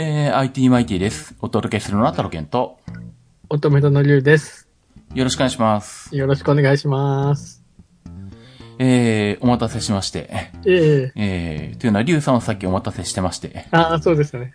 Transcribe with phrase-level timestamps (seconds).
[0.00, 1.34] えー、IT マイティです。
[1.40, 2.78] お届けするのはタロケンと、
[3.48, 4.68] 乙女座の龍です。
[5.12, 6.16] よろしくお願いします。
[6.16, 7.64] よろしくお願いします。
[8.78, 10.30] えー、お待たせしまして。
[10.30, 13.66] えええー、というのは、リュウさんはさっきお待たせしてまして。
[13.72, 14.52] ああ、そうでしたね。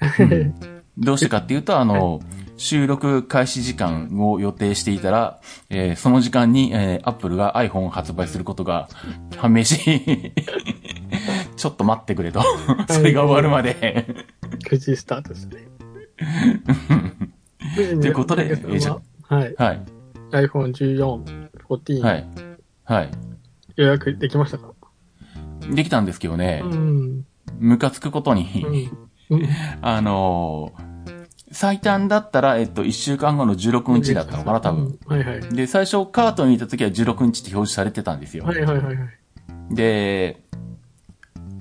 [0.98, 2.22] どうしてかっていうと、あの、
[2.56, 8.88] 収録開始時間を予定していたら、えーその時間に、えー、Apple が iPhone を発売することが
[9.36, 9.78] 判明し、
[11.58, 12.42] ちょっと待ってくれと。
[12.88, 14.06] それが終わるまで。
[14.60, 15.68] 9時スタートですね。
[17.76, 19.02] ということで藤えーじゃは
[19.38, 19.56] はい。
[19.58, 19.82] はい。
[20.32, 22.28] iPhone14、14、はい。
[22.84, 23.12] はい。
[23.76, 24.74] 予約できましたか？
[25.74, 27.26] できたんですけどねう、ん。
[27.60, 28.90] ムカつくことに、
[29.82, 30.94] あのー
[31.56, 34.86] 最短だったら、えっと、1週間後の16日だったのかな、多分。。
[34.86, 35.42] うんはいはい。
[35.56, 38.44] で、最初カートにいた時は16日って表示されてたんですよ。
[38.44, 39.04] はいはいはいは
[39.72, 39.76] い。
[39.76, 40.42] で、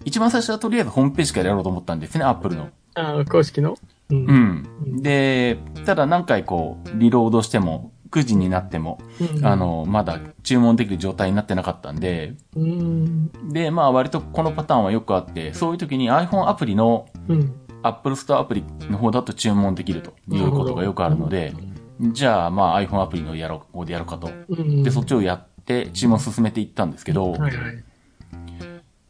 [0.07, 2.71] 一番最初はとりあえずホームページからやろうと思ったんですね、アップルの。
[2.95, 3.79] ああ、公式の？
[4.11, 4.15] う。
[4.15, 5.03] うんん。
[5.03, 8.99] で、ただ何回こう、リロードしても、9時になっても、
[9.37, 13.31] うんあ、の、まだ注文できる状態になってなかったんで、うん。
[13.53, 17.55] で、まあ割とこのパターンはよくあって、そういう時に iPhone アプリのうん。
[17.83, 21.53] Apple Store アプリの方だと注文できるということがよくあるので、
[22.01, 24.31] じゃあまあ iPhone アプリのやろう、方でやろうかと。
[24.49, 24.83] うん。
[24.83, 27.53] で、そっちをやって注文進めていったんですけど、はいはい。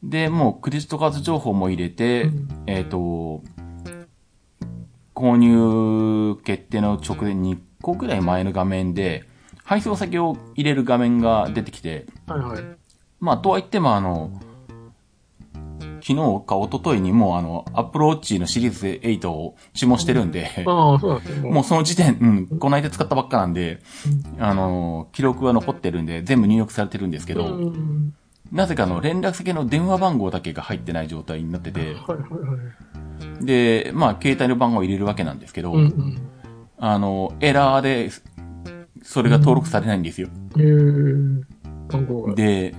[0.03, 3.43] で、もうクレジットカード情報も入れて、うんえっ、と、
[5.15, 9.25] 購入決定の直前に1個ぐらい前の画面で、
[9.65, 12.65] 配送先を入れる画面が出てきて、はいはい。
[13.21, 14.41] まあ、とは言ってもあの、
[16.03, 21.51] 昨日か一昨日にもうあの、Apple Watch のシリーズ8を注文してるんで、ああ、そうなんですね。
[21.51, 23.79] もうその時点、うん、この間使ったばっかなんで、
[24.39, 28.15] あの、記録が残ってるんで、全部入力されてるんですけど、うん。
[28.51, 32.92] なぜかあの、連絡先の電話番号だけが入ってない状態になってて、はいはいはい。
[33.41, 36.19] で、まあ、携帯の番号を入れるわけなんですけど、うんうん。
[36.79, 38.11] あの、エラーで、
[39.03, 40.29] それが登録されないんですよ。
[40.57, 41.43] えー、
[41.89, 42.35] 番号が。
[42.35, 42.75] で、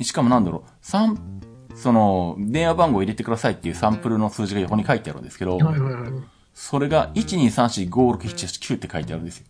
[0.00, 1.40] しかもなんだろう、サン、
[1.74, 6.10] その、電話番号を入れてくださいっていうサンプルの数字が横に書いてあるんですけど、はいはいはい。
[6.54, 9.46] それが123456789って書いてあるんですよ。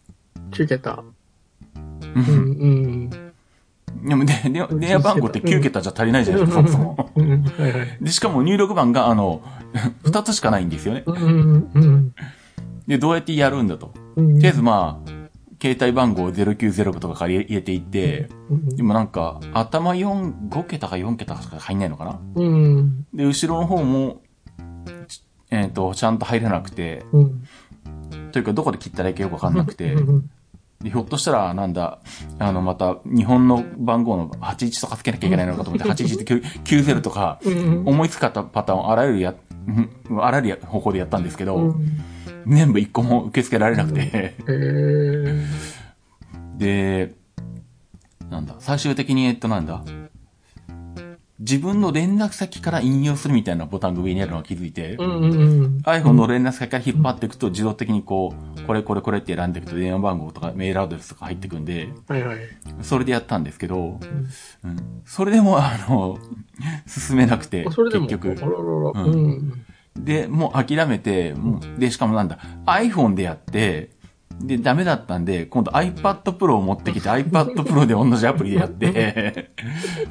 [0.51, 1.03] 9桁。
[2.03, 2.88] うんうん。
[4.09, 7.25] でも、で、で電話番号って9桁じゃ足りないじゃないですか、そもそも。
[8.01, 9.43] で、しかも入力番が、あの、
[10.05, 11.05] 2つしかないんですよね。
[12.87, 13.93] で、どうやってやるんだと。
[14.17, 14.35] うん。
[14.37, 15.11] とりあえずまあ、
[15.61, 23.07] 携帯番号0905とかから入れていって、うんでもなんか、頭4、5桁か4桁しか入んないのかなうん。
[23.13, 24.23] で、後ろの方も、
[25.09, 27.43] ちえっ、と、ちゃんと入れなくて、うん。
[28.33, 30.29] というかどこで切ったらいいかよくわかんなくて、うんで、
[30.85, 31.99] ひょっとしたら、なんだ、
[32.39, 37.83] あの、また、日本の番号の81とかつけなきゃいけないのかと思って、81って90とか、うん。
[37.85, 39.35] 思いつかったパターンをあらゆるや、
[39.67, 41.99] うんあらゆる方法でやったんですけど、うん。
[42.47, 44.37] 全部一個も受け付けられなくて。
[46.57, 47.15] で、
[48.31, 49.83] なんだ、最終的に、えっとなんだ、
[51.41, 55.79] 自分の連絡先から引用するみたいなボタンが上にあるのを気づいて、うんうん。
[55.85, 62.39] iPhone の連絡先から引っ張っていくと自動的にこう、これこれこれって選んでいくと電話番号とかメールアドレスとか入ってくんで、はいはい。
[62.83, 64.01] それでやったんですけど、
[64.65, 66.19] うん、それでもあの、
[66.87, 67.65] 進めなくて。
[67.65, 68.37] 結局。
[69.97, 71.35] で、もう諦めて、
[71.79, 73.91] で、しかもなんだ、iPhone でやって、
[74.41, 79.51] で、ダメだったんで、今度 iPad Pro を持ってきて iPad Pro で同じアプリでやって、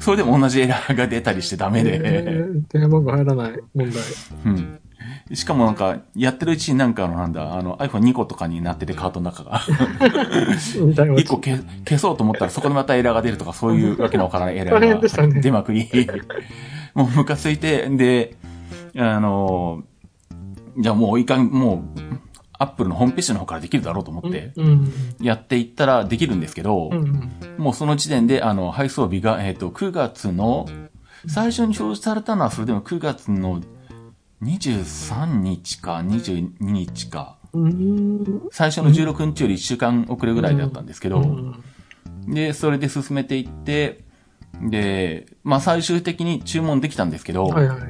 [0.00, 4.02] それでも同じエラーが出たりしてダメえで、ー電話番号入らない問題。
[4.44, 4.80] うん。
[5.32, 9.62] しかもなんか、やってるうちになんかあの、なんだ、あの iPhone2 個とかになっててカートの中が、
[10.80, 11.14] みたいな。
[11.14, 15.88] 1個消消そうと思ったらそこでまたエラーが出るとか、そういうわけのわからないエラーが出まくり、
[16.94, 18.36] もうムカついて、で、
[18.96, 19.84] あの、
[20.78, 22.00] じゃあもういかん、もう、
[22.58, 24.92] アップルのホームページの方からできるだろうと思って、うん。
[25.20, 27.32] やっていったらできるんですけど、うん。
[27.56, 30.66] もうその時点で、あの、配送日が、えっ、と、9月の、
[31.26, 33.60] 最初に表示されたのは、それでも9月の
[34.42, 38.48] 23日か22日か、うん。
[38.50, 41.64] 最初の16日より1週間遅れぐらいだったんですけど、うん
[42.26, 44.00] で、それで進めていって、
[44.60, 47.80] で、まあ最終的に注文できたんですけど、はいはい。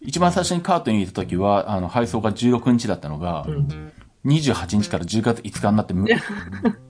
[0.00, 3.92] 一番最初にカートに入れた時は、あの、配送が16日だったのが、うん。
[4.26, 6.08] 28日から10月5日になってむ、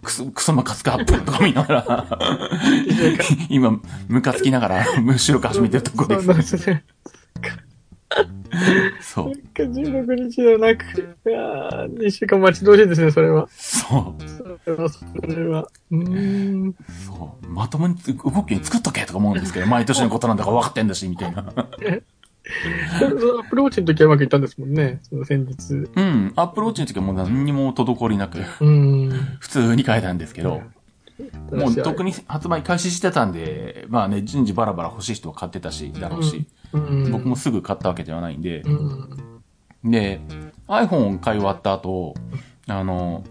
[0.03, 2.19] くそ、くそまかすかとか見ながら、
[3.51, 6.53] 今、ムカつきながら、後ろから始めてるとこそうなんです。
[6.53, 6.85] ですね。
[9.01, 9.33] そう。
[9.55, 10.85] 16日ではなく、
[11.29, 13.49] いやー、2週間待ち遠しいですね、それは。
[13.51, 14.29] そう。
[14.65, 15.69] それは、それは。
[15.91, 16.75] うーん。
[17.07, 17.47] そう。
[17.49, 21.45] まともに動きに作っとけとか思うんですけど、毎年のことなんだから分かってんだし、みたいな。
[22.95, 25.01] アップルウォッチの時はうまくいったんですもんね。
[25.03, 25.75] その先日。
[25.75, 26.33] うん。
[26.37, 29.11] アップルウォッチの時はもう何にも滞りなく、うん。
[29.41, 30.63] 普通に買えたんですけど、
[31.51, 32.13] もう特に。
[32.13, 39.91] に発売開始してたんで、まあね、順次バラバラ欲しい人は買ってたし、だろうし、うん、僕もすぐ買ったわけではないんで、うん。
[39.91, 40.21] で、
[40.69, 42.15] iPhone を買い終わった後、
[42.69, 43.25] あの、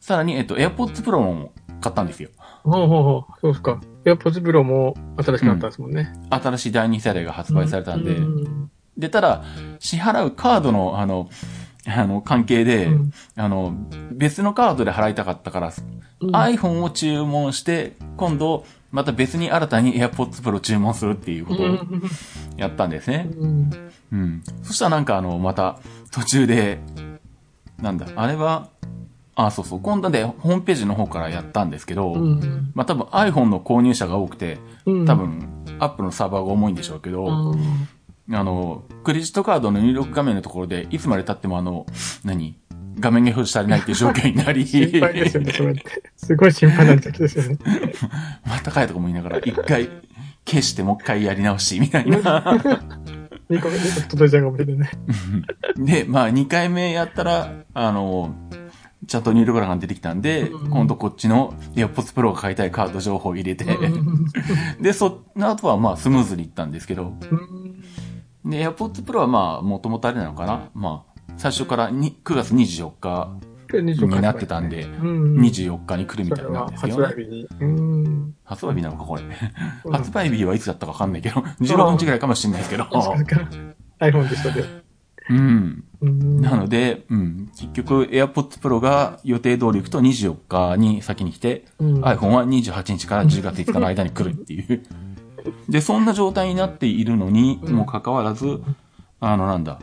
[0.00, 2.30] さらに、えっと、AirPods Pro も買ったんですよ。
[2.64, 3.40] ほうほうほう。
[3.40, 3.80] そうですか。
[4.08, 6.12] エアポッツプロも新しくなったんですもんね。
[6.30, 8.70] 新しい第2世代が発売されたんで、うん。
[8.96, 9.44] で、ただ、
[9.78, 11.28] 支払うカードの、あの、
[11.86, 13.12] あの、関係で、うん。
[13.36, 13.74] あの、
[14.12, 15.72] 別のカードで払いたかったから、
[16.20, 16.34] うん。
[16.34, 21.66] iPhone を注文して、今度、また別に新たに AirPods Pro 注文するっていうことを
[22.56, 23.28] やったんですね。
[23.36, 23.70] うん。
[24.12, 24.42] うん。
[24.62, 25.78] そしたらなんかあの、また、
[26.10, 26.80] 途中で、
[27.78, 28.70] なんだ、あれは、
[29.46, 35.48] あ、そうそう、今度でホームページの方からやったんですけど、うんまあ多分 iPhone の購入者が多くて、うん多分
[35.78, 37.88] Apple のサーバーが重いんでしょうけど、うん
[38.36, 41.86] あの、クレジットカードの入力画面のところで、いつまで経ってもあの、
[42.24, 42.58] 何？
[43.00, 45.84] 画面が表示されないっていう状況になり、心配ですよね、それって。
[46.16, 47.58] すごい心配な時ですよね。
[48.44, 49.88] またかいとかも言いながら、一回
[50.44, 52.18] 消してもう一回やり直し、みたいな。
[53.48, 54.90] 2個、二個届いちゃうかもしれない。
[55.78, 58.34] で、まあ、二回目やったら、あの、
[59.08, 64.26] ちゃんと入力欄が出てきたんで、うん今度こっちの AirPods Pro が買いたいカード情報を入れて、うん
[64.80, 67.82] で、その後はまあスムーズにいったんですけど、うん
[68.44, 70.70] で、AirPods Pro はまあ、もともとあれなのかな？
[70.74, 73.30] まあ、最初からに9月24日
[73.82, 75.40] になってたんで、うん。
[75.40, 77.04] 24日に来るみたいなんですよね。
[77.04, 77.48] 発売日。
[78.44, 79.22] 発売日なのか、これ？
[79.90, 82.84] 発売日はいつだったかわかんないけど、16日ぐらいかもしれないですけど。
[84.00, 84.64] iPhone で一緒で。
[85.30, 85.84] うん。
[86.00, 87.50] うんなので、うん。
[87.56, 94.82] 結局、AirPods Pro が予定通り行くと24日に先に来て、うん iPhone は28日から10月5日の間に来るっていう。
[95.68, 98.60] で、そんな状態になっているのに、うんもかかわらず、
[99.20, 99.80] あの、なんだ。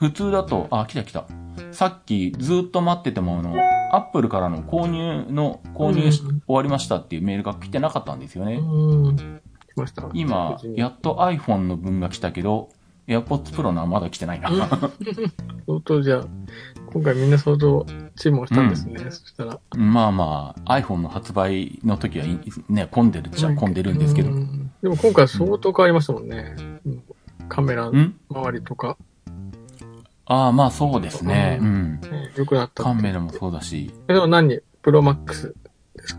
[0.00, 1.26] 普通だと、あ、来た来た。
[1.70, 3.54] さっきずっと待ってても、あの、
[3.92, 8.54] Apple からの購入の、購入終わりましたっていうメールが来てなかったんですよね。
[8.54, 9.16] うん。
[9.16, 10.08] 来ました。
[10.14, 12.70] 今、やっと iPhone の分が来たけど、
[13.06, 14.50] AirPods Pro のはまだ来てないな。
[15.66, 16.24] 相当じゃあ、
[16.92, 17.86] 今回みんな相当
[18.16, 18.98] 注文したんですね。
[19.10, 19.58] そしたら。
[19.76, 24.30] まあまあ、iPhone の発売の時はいね、混んでるっちゃ混んでるんですけど。
[24.30, 26.54] うんでも今回相当変わりましたもんね。
[26.84, 27.02] うん
[27.48, 28.14] カメラん？
[28.30, 28.96] 周りとか、
[30.26, 31.58] ああ、まあそうですね。
[31.60, 32.00] ううん。
[32.00, 32.94] ね良くなったって。
[32.94, 33.92] カメラもそうだし。
[34.08, 34.60] えでも何？
[34.82, 35.54] プロマックス、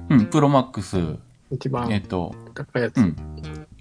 [0.09, 1.17] うん、プロマックス、
[1.51, 2.97] 一番えっと、高いやつ。
[2.97, 3.15] うん。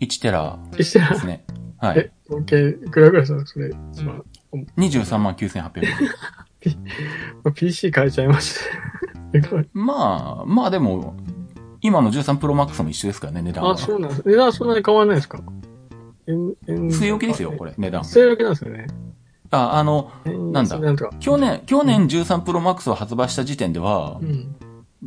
[0.00, 1.43] 1テラ一してですね。
[1.88, 4.24] はいえ。、合計いくらぐらいしたのそれ、一番。
[4.78, 5.82] 23万9800
[7.44, 7.52] 円。
[7.54, 8.58] PC 変えちゃいまし
[9.72, 11.14] まあ、まあでも、
[11.80, 13.76] 今の13プロマックスも一緒ですからね、値段はあ、。
[13.76, 14.22] そうなんです。
[14.24, 15.40] 値段はそんなに変わらないですか？
[16.26, 18.02] 据え置きですよ、これ、値段。
[18.02, 18.86] 据え置きなんですよね。
[19.50, 20.10] あ、あの、
[20.52, 20.80] なんだ。
[21.20, 24.56] 去年、去年13プロマックスを発売した時点ではう、ん。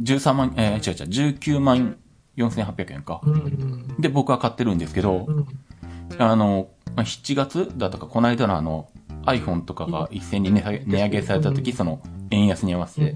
[0.03, 1.97] 13万、えー、違う違う、19万
[2.37, 3.21] 4800円か。
[3.23, 3.95] うん。
[3.99, 5.45] で、僕は買ってるんですけど、うん。
[6.17, 8.89] あの、まあ7月だったか、この間のあの、
[9.25, 12.01] iPhone とかが一斉に値下げ値上げされた時、その、
[12.31, 13.15] 円安に合わせて、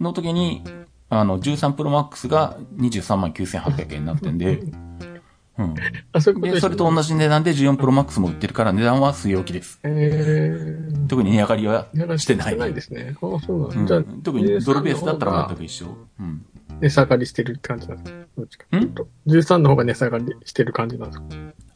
[0.00, 0.62] の時に、
[1.08, 4.62] あの、13 Pro Max が23万9800円になってんで、
[5.58, 5.74] うん。
[6.12, 7.08] あ、そういうことで、それと同じ。
[7.08, 9.78] じ値段で14 Pro Max も売ってるから値段は据え置きです。
[9.82, 11.06] えー。
[11.08, 11.86] 特に値上がりは
[12.16, 12.56] してない。
[12.56, 13.14] ないですね。
[13.16, 13.86] あ、そうなんうんだ。
[13.86, 15.86] じゃあ、特にドルベースだったら全く一緒。
[16.18, 16.46] うん。
[16.80, 18.26] 値下がりしてるって感じなんですか？
[18.38, 19.08] どっちかというと。
[19.26, 21.26] 13の方が値下がりしてる感じなんですか？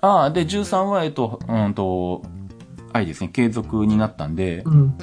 [0.00, 2.22] ああ、で、13は、えっと、うんと、
[2.92, 4.94] あれですね、継続になったんで、うん。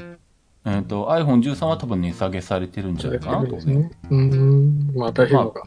[0.65, 3.91] えっと、iPhone13 は多分値下げされてるんじゃないかなとね。
[4.09, 4.91] うん。
[4.95, 5.63] まあ、大変のが。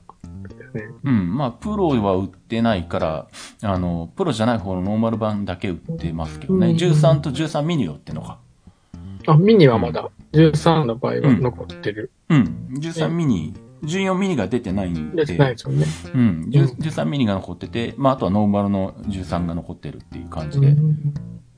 [0.58, 0.84] ですね。
[1.04, 1.36] うん。
[1.36, 3.26] まあ、プロは売ってないから、
[3.62, 6.68] あの、プロじゃない方のノーマル版だけ売ってますけどね。
[6.68, 8.38] うん13と13ミニを売ってるのか。
[9.26, 12.10] あ、ミニはまだ、13の場合は残ってる。
[12.30, 12.68] うん。
[12.78, 13.54] 13ミニ、
[13.86, 15.24] 14ミニが出てないんで。
[15.24, 15.86] 出てないですよね。
[16.14, 16.46] うん。
[16.50, 20.68] 10 13ミニが残ってて、まあ、あとはノーマルの13が残ってるっていう感じで。
[20.68, 21.14] うん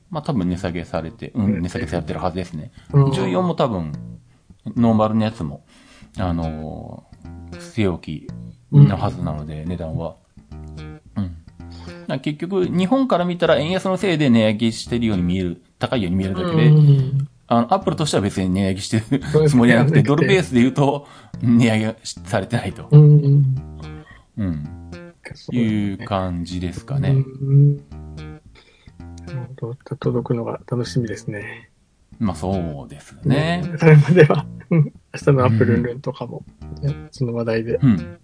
[0.09, 2.71] まあ、多分値下げされて、うん、値下げされてるはずですね。
[2.93, 3.93] うん14も多分、
[4.75, 5.63] ノーマルのやつも、
[6.17, 8.27] あのー、据え置き
[8.71, 10.15] のはずなので、値段は。
[11.15, 11.21] う
[12.13, 12.19] ん。
[12.21, 21.07] 結局、日本から見たら円安のせいで値上げしてるように見える、高いように見えるだけで、うんあの、アップルとしては別に値上げしてるつもりじゃなくて、ねドルベースで言うと、
[21.41, 22.87] 値上げされてないと。
[22.91, 23.55] うん。
[24.37, 25.13] うん。
[25.51, 27.11] いう感じですかうね。
[27.11, 27.83] んな
[29.33, 29.95] るほど。
[29.97, 31.71] 届くのが楽しみですね。
[32.19, 33.63] まあそうですね。
[33.79, 36.43] それまでは、うん明日のアップルンルンとかも、
[36.83, 37.79] ねその話題で。
[37.81, 38.19] うん。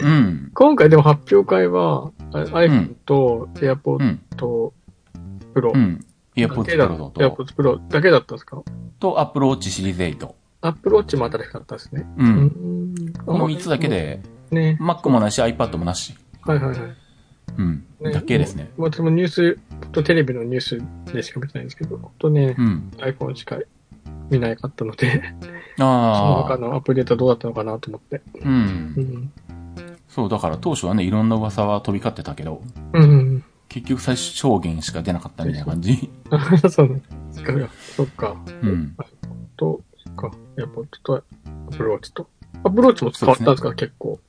[0.00, 0.50] うん。
[0.54, 4.18] 今回でも発表会は、あ iPhone と AirPod
[5.54, 6.06] Pro うん。
[6.36, 8.62] AirPods だけだ Pro と、AirPods Pro だけだったんですか？
[8.98, 10.32] と Apple Watch シリーズ8。
[10.64, 12.06] アップローチも新しかったですね。
[12.16, 12.22] う。
[12.22, 12.28] うん
[12.94, 13.12] ん。
[13.26, 13.88] この3つだけ。
[13.88, 14.20] で、
[14.50, 14.78] ね。
[14.80, 16.14] Mac もないし iPad もなし。
[16.42, 16.80] はいはいはい。
[17.58, 17.84] うん。
[18.00, 18.70] ねだけですね。
[18.78, 19.58] 私もニュース
[19.90, 22.92] とテレビのニュースでしか見てないんですけど、本当ねう、ん。
[22.98, 23.58] iPhone しか
[24.30, 25.22] 見ないかったので、
[25.76, 26.42] そのああ。
[26.44, 28.22] 他のアップデートはどうだったのかなと思って。
[28.36, 28.44] う。
[28.44, 29.32] うんん。
[30.08, 32.62] そう、だから当初はね、いろんな噂は飛び交ってたけど、
[32.92, 33.44] うん。
[33.72, 36.10] 結局最小限しか出なかったみたいな感じ。
[36.28, 37.52] あ そうなんですか。
[37.96, 38.36] そっか。
[38.62, 38.94] うん。
[39.56, 40.30] と、そっか。
[40.58, 42.28] エアポッドとアップローチと。
[42.64, 44.20] アップローチも使ったんですか、結構。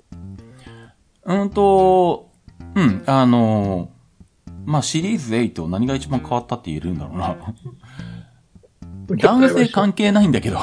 [1.26, 2.32] うんと、
[2.74, 3.90] うん、あの、
[4.66, 7.36] まあ、シリーズ8何が一番変わったって言えるんだろうな。
[9.18, 10.58] 男性関係ないんだけど、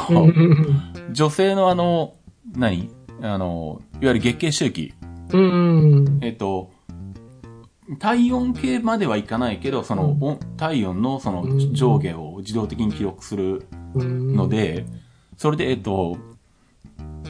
[1.13, 2.15] 女性のあの、
[2.57, 2.89] 何？
[3.21, 4.95] あの、いわゆる月経周期。
[5.33, 6.19] うん。
[6.23, 6.71] えっと、
[7.99, 14.35] 体温計まではいかないけど、その、うん温体温のそのうん上下を自動的に記録するうん。
[14.35, 14.87] ので、
[15.37, 16.17] それで、えっと、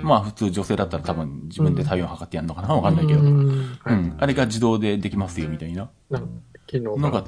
[0.02, 3.20] まあ普通女性だったら多分自分で体温測ってやるのかなわかんないけど。
[3.20, 3.48] ううん。
[3.48, 3.78] ん。
[3.82, 4.12] はい。
[4.18, 5.90] あれが自動でできますよみたいな。
[6.10, 6.22] なん
[6.70, 7.24] 昨日のが、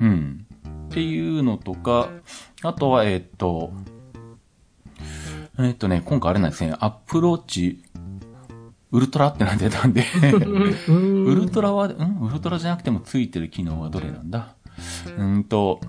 [0.00, 0.46] うん。
[0.86, 2.10] っていうのとか、
[2.62, 3.72] あとは、えっと、
[5.58, 7.82] えっとね、今回あれなんですね、アップローチ、
[8.92, 10.04] ウルトラってなってたんで、
[10.88, 12.18] うんウルトラは、ん？
[12.22, 14.54] ウルトラじゃなくてもついてる機能はどれなんだ？
[15.16, 15.80] うんと、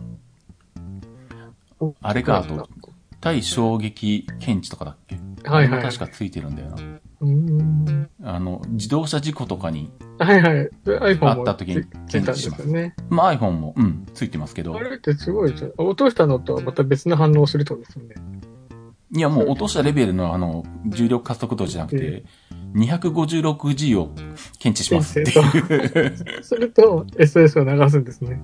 [2.02, 2.68] あれかあと
[3.22, 5.18] 対衝撃検知とかだっけ？
[5.48, 5.82] はいはい。
[5.84, 6.78] 確かついてるんだよな。
[7.20, 8.10] うん。
[8.24, 9.90] あの、自動車事故とかに、
[10.20, 10.70] はいはい。
[10.86, 12.96] iPhone もあった時についたんですよね。
[13.10, 15.72] まあ iPhone も、うん、ついてますけどあ、れってすごいじゃん。
[15.78, 18.16] 落としたのとはまた別の反応をするってことですよね。
[19.16, 22.24] いやもう落としたレベルのあの、重力加速度じゃなくて、
[22.74, 24.12] 256G を
[24.60, 26.44] 検知しますっていう。
[26.44, 28.42] すると SOS を流すんですね。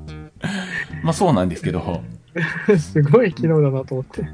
[1.04, 2.02] まあそうなんですけど、
[2.78, 4.26] すごい機能だなと思って。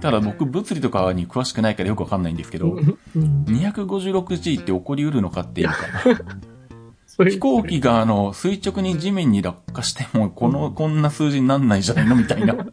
[0.00, 5.76] ただ僕物理とかに詳しくないからよくわかんないんですけど、うん、256G って起こりうるのかっていうか、
[7.30, 12.16] 飛行機があの、垂直に地面に落下しても、この、こんな数字になんないんじゃないの？
[12.16, 12.54] みたいな。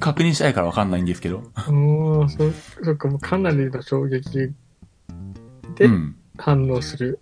[0.00, 1.42] 確認したいからわかんないんですけど。
[1.54, 1.64] ああ、
[2.28, 2.50] そ、
[2.82, 4.54] そっか、もうかなりの衝撃う
[5.76, 6.16] でん。
[6.36, 7.20] 反応する。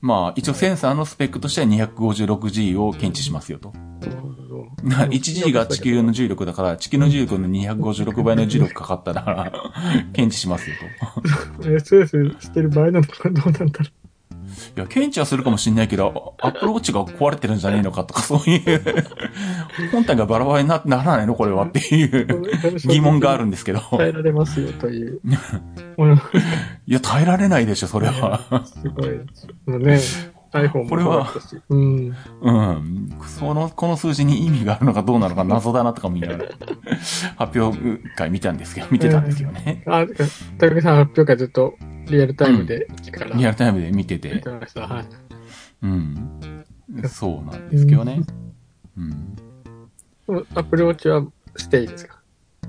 [0.00, 3.72] まあ、一応センサーのスペックとしては 256G を検知しますよと。
[4.00, 9.52] なるほど 1G が地球の重力だから、地球の重力の256倍の重力かかったら、
[10.12, 10.76] 検知しますよ
[11.60, 11.62] と。
[11.68, 13.84] SOS してる場合なのかどうなんだろ
[14.74, 18.82] いや、検知はするかもしんないけど、アップローチが壊れてるんじゃねえのかとか、そういう、
[19.92, 22.78] 本体がバラバラになならないのこれはっていうう。
[22.88, 23.80] 疑問があるんですけど。
[23.80, 25.20] 耐えられますよという。
[26.86, 28.64] いや、耐えられないでしょ、それは。
[28.64, 29.10] すごい。
[29.66, 30.00] もうね、
[30.52, 31.62] iPhone もこれはそうだったし。
[31.68, 32.16] うん。
[32.42, 33.10] うん。
[33.26, 36.44] その、この数字に意味があるのかどうなのか謎だなとか見ながら、
[37.36, 37.78] 発表
[38.16, 39.82] 会見たんですけど、見てたんですよね。
[39.86, 40.04] あ、
[40.58, 41.74] 高木さん発表会ずっと
[42.06, 44.82] リアルタイムで一からリアルタイムで見て見てて、ました。
[44.86, 45.04] はい。
[45.82, 46.64] うん。
[47.08, 48.20] そうなんですけどね。
[48.98, 49.34] うん。
[49.34, 49.40] で
[50.28, 51.24] もアップルウォッチは
[51.56, 52.18] ステイですか？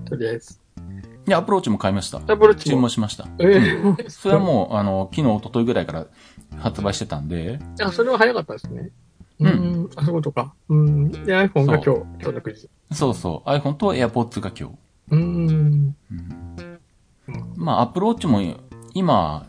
[0.05, 0.59] とりあえず。
[1.25, 2.17] いや、アップルウォッチも買いました。
[2.17, 2.75] アップルウォッチも？
[2.75, 2.89] 注文。
[2.89, 3.27] しました。
[3.39, 6.05] えーそれはもう、あの、昨日、一昨日ぐらいから
[6.57, 8.89] 発売してたんで、あ、それは早かったですね。
[9.39, 9.89] うんん。
[9.95, 10.53] あ、そういうことか。
[10.69, 11.11] うん。
[11.11, 12.69] で、iPhone が今日、そ今日の9時。
[12.91, 14.75] そうそう、iPhone と AirPods が今日。
[15.11, 15.95] うん。
[16.11, 16.77] うん
[17.55, 18.41] まあ、アプローチも
[18.93, 19.47] 今、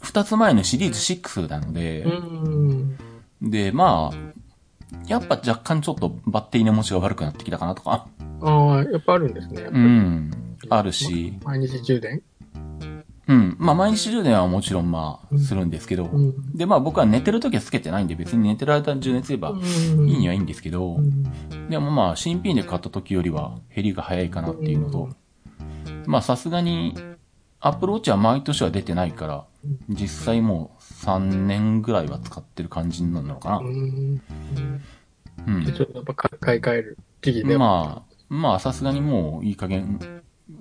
[0.00, 2.98] 二つ前のシリーズ6なのでう、ん。
[3.42, 8.06] で、まあ、やっぱ若干ちょっとバッテリーの持ちが悪くなってきたかなとか、
[8.40, 9.62] ああ、やっぱあるんですね。
[9.62, 10.30] うん、
[10.68, 12.22] あるし、毎日充電
[13.28, 16.56] うん、まあ毎日充電はもちろんまあ、するんですけど、うん。
[16.56, 21.68] で、まあ僕は寝てる時はつけてないんで別に寝てる間に充電すればいいにはいいんですけどう、ん。
[21.68, 25.08] でもまあ新品で買った時よりは減りが早いかなっていうのと、
[26.06, 26.94] まあさすがに、
[27.58, 29.44] アップルウォッチは毎年は出てないから、
[29.88, 33.58] 実際もう3年ぐらいは使ってる感じになるのかな。
[33.58, 34.20] うん。
[35.48, 37.58] うんでちょっとやっぱ買い替える時期で。
[37.58, 39.98] まあ、まあさすがにもういい加減、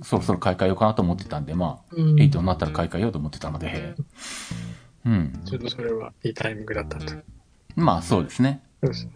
[0.06, 3.96] そろそろ買い替えようかなと思ってたんで、まあ、うん、8になったら買い替えようと思ってたので、
[5.04, 5.42] うん。
[5.46, 7.10] ちょっとそれはいいタイミングだったと。
[7.10, 7.24] そう
[7.76, 8.62] まあそうですね。
[8.82, 9.12] ですね。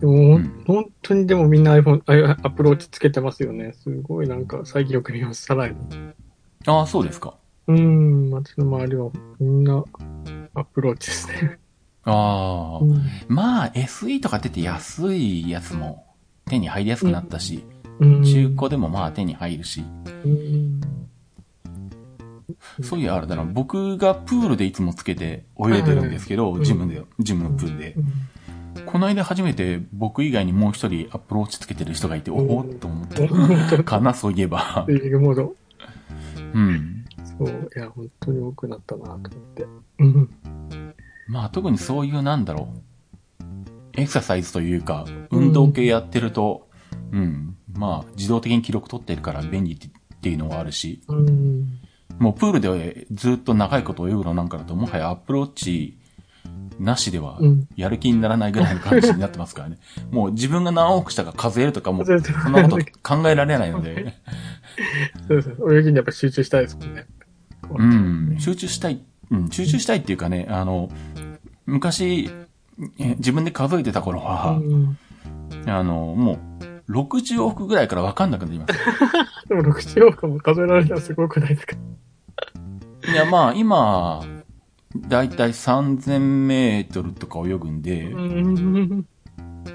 [0.00, 3.72] でも、ん本当にでもみんな iPhone、あアプローチつけてますよね。
[3.72, 5.76] すごいなんか最近よく見ます、さらに。
[6.66, 7.34] ああ、そうですか。
[7.68, 9.84] うん、私の周りはみんな
[10.54, 11.58] アプローチですね。
[12.02, 16.04] ああ、うんまあ SE とか出て安いやつも
[16.46, 19.84] 手に入りやすくなったし、うん中古でもまあ手に入るし、
[20.24, 20.80] うん
[22.82, 27.96] そういやあれだな、僕がプールでいつもつけて泳いでるんですけど、うんジムで、ジムのプールで。
[28.84, 33.84] この間初めて僕以外にもう一人アプローチつけてる人がいて、おおっと思っ本た。
[33.84, 34.86] かな、そういえば。
[34.88, 34.98] うん。
[37.38, 39.20] そう、いや、本当に多くなったなと思っ
[39.54, 39.66] て。
[39.98, 40.30] うん。
[41.28, 42.78] まあ特にそういうなんだろう。
[43.94, 46.68] エクササイズというか、運動系やってると、
[47.12, 49.78] うん、まあ自動的に記録取ってるから便利っ
[50.20, 51.78] ていうのがあるし、うん。
[52.18, 55.98] もうプールでずっと長いこと泳ぐのなんかだと、もはやアプローチ
[56.78, 57.68] なしではうん。
[57.76, 59.78] やる気にならないぐらいの感じになってますからね。
[60.10, 64.14] もう自分が何往復したか数えるとかもそんなこと 考えられないので、
[65.28, 65.54] そうですね。
[65.72, 67.06] 泳ぎにやっぱ集中したいですもんね。
[67.68, 70.88] うん、集中したい、うん、集中したいっていうかね、あの、
[71.64, 72.30] 昔、
[72.98, 74.98] え自分で数えてた頃は、うん。
[75.66, 76.55] あの、もう、
[76.88, 78.74] 60往復ぐらいから分かんなくなります。
[79.48, 81.76] でも60往復も数えられたらすごくないですか？
[83.10, 84.22] いや、まあ、今、
[84.96, 89.06] だいたい3000メートルとか泳ぐんで、うん。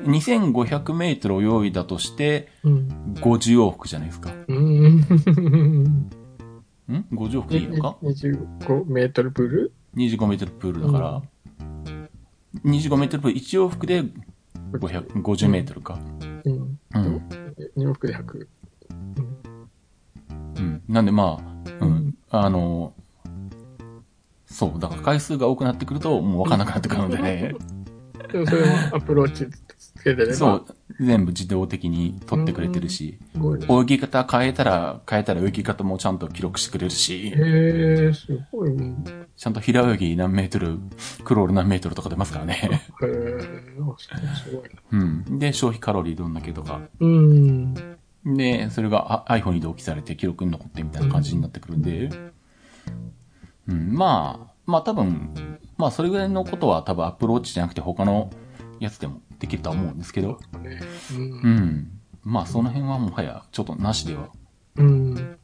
[0.06, 2.88] 2500メートル泳いだとして、うん。
[3.15, 4.32] 50往復じゃないですか。
[4.48, 4.58] うん。
[4.98, 5.06] ん
[6.88, 11.22] ?50 往復でいいのか？25メートルプール ?25 メートルプールだから、
[12.65, 14.03] 25メートルプール1往復で
[14.74, 16.00] 500 50メートルか。
[16.46, 16.80] うん。
[16.95, 17.17] うん。
[17.77, 18.48] 2往復で100。
[20.57, 20.83] うん。
[20.88, 22.15] なんでまあ、うん。
[22.29, 22.93] あの、
[24.45, 24.79] そう。
[24.79, 27.53] だから回数が多くなってくると、もう分かんなくなってくるのでね。
[28.31, 29.48] でもそれもアプローチ
[30.01, 30.34] つけて。
[30.34, 30.65] そう。
[31.00, 33.17] 全部自動的に取ってくれてるし。
[33.36, 39.27] 泳ぎ方変えたら、変えたら泳ぎ方もちゃんと記録してくれるし、へえ、すごいもん。
[39.36, 40.79] ちゃんと平泳ぎ何メートル、
[41.24, 42.60] クロール何メートルとか出ますからね。
[42.63, 44.81] へえ、すごいな。
[44.91, 45.39] うん。
[45.39, 46.81] で、消費カロリーどんだけとか。
[47.00, 47.74] うん。
[48.25, 52.10] で、それがあ iPhone に同期されて記録に残ってみたいな感じになってくるんで、
[53.67, 58.29] うん、まあ、まあ多分、まあそれぐらいのことは多分アプローチじゃなくて他の
[58.79, 60.79] やつでもできるとは思うんですけど、ね
[61.12, 61.55] ううん。
[61.55, 61.91] ん。
[62.24, 64.29] まあその辺はもはやちょっとなしでは
[64.77, 65.38] うん。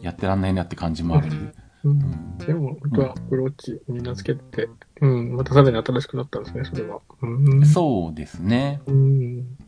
[0.00, 2.38] やってらんないなって感じもあるんで、うん。
[2.38, 4.68] でも、本当はアプローチみんなつけて、
[5.00, 5.36] うん。
[5.36, 7.00] またさらに新しくなったんですね、それは。
[7.20, 7.66] うん。
[7.66, 8.80] そうですね。
[8.86, 9.58] うん。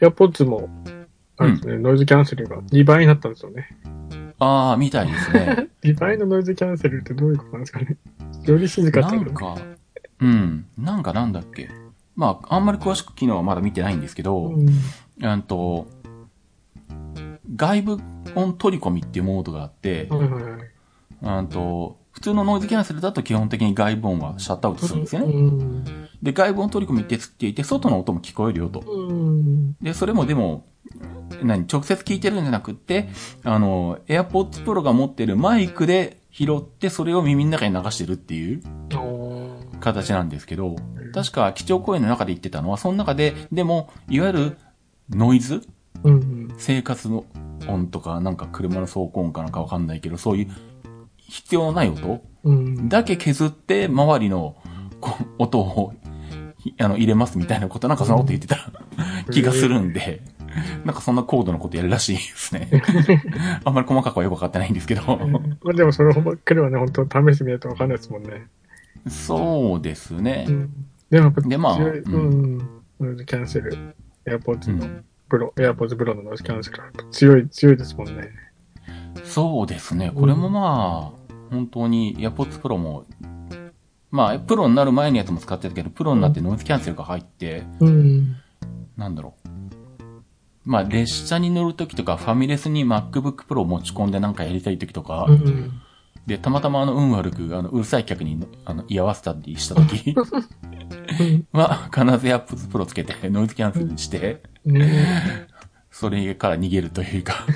[0.00, 0.68] エアポッツも、
[1.36, 3.68] あれですね、ノイズキャンセルが2倍になったんですよね。
[4.38, 5.68] ああ、みたいですね。
[5.82, 7.96] 2倍のノイズキャンセルってどういうことなんですかね。
[8.44, 9.62] より静かってことなんか、
[10.20, 10.66] うん。
[10.78, 11.68] なんかなんだっけ。
[12.16, 14.68] まあ、あんまり詳しく機能はまだ見てないんですけど、うん。
[15.22, 15.86] うんと、
[17.54, 18.00] 外部
[18.34, 20.08] 音取り込みっていうモードがあって。
[21.22, 25.32] うんと、普通のノイズキャンセルだと基本的に外部音はシャットアウトするんですよね。
[25.32, 25.84] うん。
[26.22, 28.80] で、外部音取り込みってつっていて、外の音も聞こえるよと。
[28.80, 29.76] うん。
[29.82, 30.66] で、それもでも、
[31.42, 33.08] 何、直接聞いてるんじゃなくって、
[33.44, 38.62] あの、AirPods Pro が持ってるマイクで拾って、それを耳の中に流してるっていう。
[39.80, 40.76] 形なんですけど、
[41.14, 44.56] 確か基調講演の中で言ってたのは、その中で、でも、いわゆる
[45.10, 45.62] ノイズ？
[46.04, 46.54] うん。
[46.58, 47.24] 生活の
[47.68, 50.48] 音とか、なんか車の走行音かなんかわかんないけど、そういう
[51.18, 52.88] 必要ない音うん。
[52.88, 54.56] だけ削って、周りの
[55.38, 55.92] 音を
[56.58, 58.70] ひあの入れますみたいなこと、なんかそんなこと言ってた
[59.30, 60.22] 気がするんで、
[60.84, 62.70] なんかそんな高度なことやるらしいですね。
[63.64, 65.02] あんまり細かくはよくわかってないんですけど。
[65.04, 68.46] まあでもそればっかりはね、本当試してみないとわかんないですもんね。
[69.08, 70.52] そうですねう。
[70.52, 70.86] ん。
[71.10, 72.58] でもでまあ強い、ううん。
[73.00, 73.94] ノイズキャンセル。
[74.26, 76.78] AirPods のうんプロ、AirPods Pro のノイズキャンセル
[77.10, 78.30] 強い、強いですもんね。
[79.24, 80.12] そうですね。
[80.14, 83.06] これもまあ、本当に AirPods Pro も、
[84.10, 88.36] まあ、プロになる前のやつも使ってたけど、プロになってノイズキャンセルが入って、うん。
[88.96, 89.48] なんだろう。
[90.64, 95.80] まあ、列車に乗るときとか、ファミレスに MacBook Pro を持ち込んでなんかやりたいときとか、うん。
[96.26, 100.12] で、たまたまあの、運悪く、あの、うるさい客に、あの、居合わせたりしたとき
[101.52, 105.46] は、必ず AirPods Pro つけて、ノイズキャンセルして、ね
[105.90, 107.46] それから逃げるというか、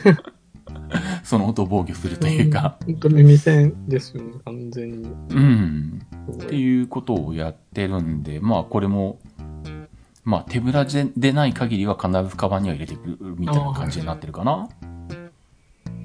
[1.24, 5.08] その音を防御するというか、本当耳栓ですよね、完全に。
[5.30, 6.00] うん。
[6.32, 9.18] っていうことをやってるんで、まあこれも、
[10.24, 14.68] まあ手ぶらででない限りは必ずカバンには入れてくるみたいな感じになってるかな。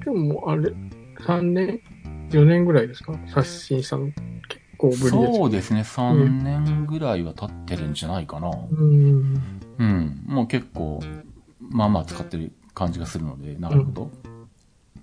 [0.04, 0.74] でも、あれ、
[1.20, 1.80] 3年？
[2.30, 3.14] ?4 年ぐらいですか？
[3.28, 4.06] 刷新したの。
[4.06, 4.16] 結
[4.78, 5.10] 構ぶりです。
[5.10, 8.50] そうですね、3年ぐらいは経ってるんじゃないかな。
[8.50, 9.40] うん。
[9.78, 10.22] うん。
[10.26, 11.00] もう結構、
[11.60, 14.10] まあまあ使ってる感じがするので、なるほど。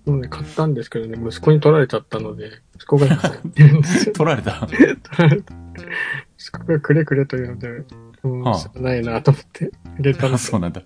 [0.05, 4.13] もうね、買ったんですけどね、息子に取られちゃったので、息子が今使ってるんですよ。
[4.15, 4.67] 取られた。
[4.67, 4.77] 取
[5.17, 5.53] られた。
[6.37, 7.83] 息子がくれくれというので、
[8.23, 10.81] うん、はあしょうがないなと思ってあげたので、 そうなんだ。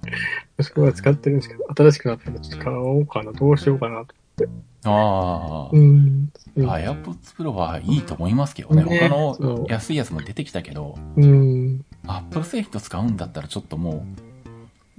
[0.59, 4.45] 息子が使ってるんですけど、新しくなったらちょっと買おうかな、どうしようかなと。
[4.89, 6.29] あうん。
[6.57, 6.79] あ。
[6.79, 8.83] AirPods Pro はいいと思いますけどね。
[8.83, 11.85] ね他の安いやつも出てきたけど、うん。
[12.05, 14.27] アップル製品と使うんだったらちょっともう、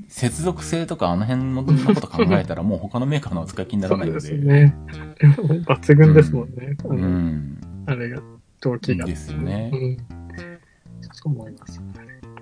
[0.08, 4.20] 接続性とかあの辺のこと考えたらもう他のメーカーのは使い気にならないので。
[4.20, 4.76] そうですね。
[5.66, 6.76] 抜群ですもんね。
[6.84, 7.58] あうのん。
[7.86, 8.22] あれが、
[8.60, 9.06] 動機が。
[9.06, 9.96] ですよねうん。
[11.12, 11.80] そう思います。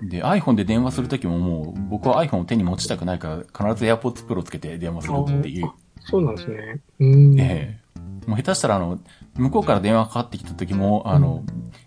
[0.03, 5.71] で、iPhone で電話するときももう、僕は iPhone を手に持ちたくないから、必ず AirPods Pro つけて電話するっていう。
[6.09, 6.79] そうなんですね。
[6.99, 7.39] うん。
[7.39, 7.87] ええ
[8.27, 8.99] もう下手したらあの、
[9.35, 11.45] 向こうから電話かかってきた時も、あの、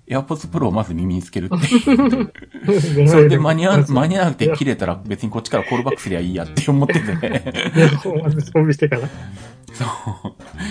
[0.08, 3.06] AirPods Pro をまず耳につけるっていう。
[3.06, 7.04] それで間に合わ、間に合わなくて切れたら別にこっちからコールバックすりゃいいやって思ってて、い
[7.78, 7.90] や、
[8.22, 9.02] まず装備してから。
[9.72, 9.84] そ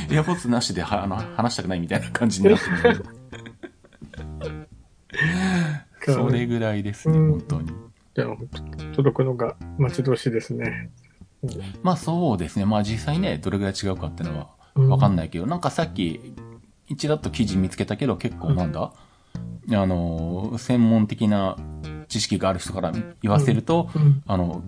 [0.10, 0.12] う。
[0.12, 3.06] AirPods なしではあの話したくないみたいな感じになってる。
[6.14, 7.72] それぐらいですね、うん本当に。
[8.16, 8.36] じゃあ、
[8.96, 10.90] 届くのが待ち遠しいですね。
[11.84, 12.66] まあそうですね。
[12.66, 16.34] まあ実際ね、どれぐらい違うかっていうのはうんわかんないけど、なんかさっき、
[16.88, 18.92] 一だと記事見つけたけど、結構なんだ、
[19.72, 21.56] あの、専門的な
[22.08, 24.24] 知識がある人から言わせると、うん。
[24.26, 24.64] あの、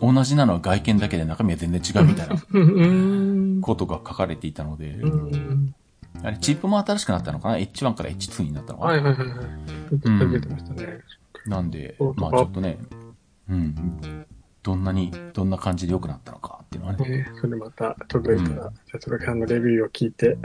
[0.00, 3.60] 同じなのは外見だけで中身は全然違うみたいなうん。
[3.60, 5.74] ことが書かれていたので、うん。
[6.22, 10.30] あれ、チップも新しくなったのかな ?H1 から H2 になったのかな、はいはいはいはい。
[10.30, 11.00] 出てましたね。
[11.46, 12.78] なんでまあちょっとね、
[13.48, 14.26] うん、
[14.68, 17.08] どんなに、どんな感じで良くなったのかっていうのはね。
[17.08, 20.36] ね、それまた届いたら、うんじゃあ、届さんのレビューを聞いて、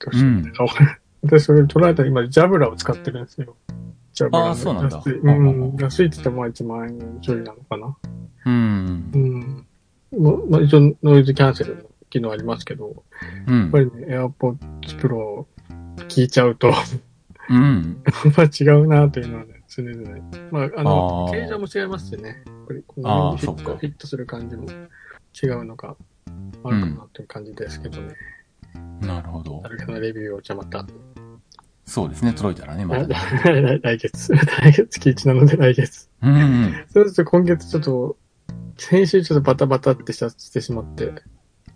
[0.00, 0.26] どうしよ
[0.64, 3.54] うかな私、それ捉えたら今、ジャブラを使ってるんですよ。
[4.14, 5.18] ジャブラのあーそうなんだ安い。
[5.20, 5.76] うん。
[5.78, 7.96] 安いって言ってもまあ1万円ちょいなのかな。
[8.46, 9.16] うんう。
[9.16, 9.66] ん。
[10.50, 13.04] まあ、一応、ノイズキャンセルの機能ありますけど、
[13.46, 13.78] うんやっぱ。
[13.78, 14.58] りね、AirPods
[14.98, 15.46] Pro
[16.08, 16.72] 聞いちゃうと、
[17.48, 18.02] うん。
[18.36, 20.50] まあ違うなというのはね、常々。
[20.50, 22.42] まあ、あの、あー形状も違いますしね。
[22.46, 24.66] やっぱりこのフィット、フィットする感じも
[25.40, 25.96] 違うのが
[26.64, 28.14] あるかなという感じですけどね。
[29.00, 29.68] なるほどあ。
[29.68, 30.84] るのレビューをじゃあまた、
[31.84, 33.78] そうですね、届いたらね、ま来たね。
[33.82, 36.08] 来月、来月、月1なので来月。
[36.22, 36.74] うんうん。
[36.92, 38.16] そうですと今月ちょっと、
[38.76, 41.12] 先週ちょっとバタバタってししてしまって、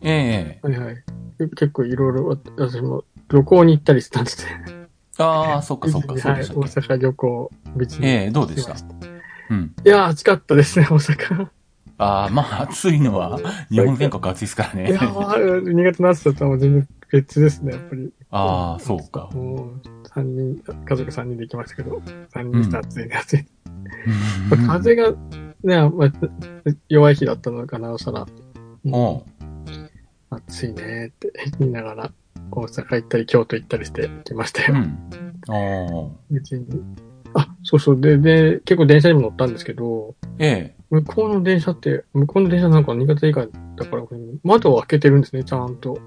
[0.01, 1.05] ええはいはい。
[1.39, 4.82] 結構いろいろ私も旅行に行ったりしたんですね。
[5.19, 6.43] ああ、そっかそっか、そうはい。
[6.43, 8.07] 大阪旅行、別に。
[8.07, 8.75] ええどうでした？
[9.51, 9.75] うん。
[9.85, 11.49] いやー、暑かったですね、 大阪。
[11.99, 13.39] ああ、まあ、暑いのは、
[13.71, 14.99] 日本全国暑いですからねいや。
[15.01, 18.13] ー、新潟の暑さとはもう全然別ですね、やっぱり。
[18.31, 19.29] ああ、そうか。
[19.35, 23.41] もう、三人、家族三人で行きましたけど、三人して暑いね、暑い。
[23.41, 23.47] うん
[24.67, 25.11] 風が
[25.63, 26.13] ね、まあ、
[26.89, 28.27] 弱い日だったのかな、おさら。
[28.91, 29.23] おう
[30.31, 32.11] 暑いねって言いながら、
[32.61, 34.75] 大阪行ったり京都行ったりして来ましたよ。
[34.75, 34.99] うん。
[35.49, 36.67] おう別に。
[37.35, 38.01] あ、そうそう。
[38.01, 44.03] で、で、結構電車にも乗ったんですけど、ええ向こうの電車って、向こうの電車なんか新潟以外だから、
[44.45, 45.99] 窓を開けてるんですね、ちゃんと。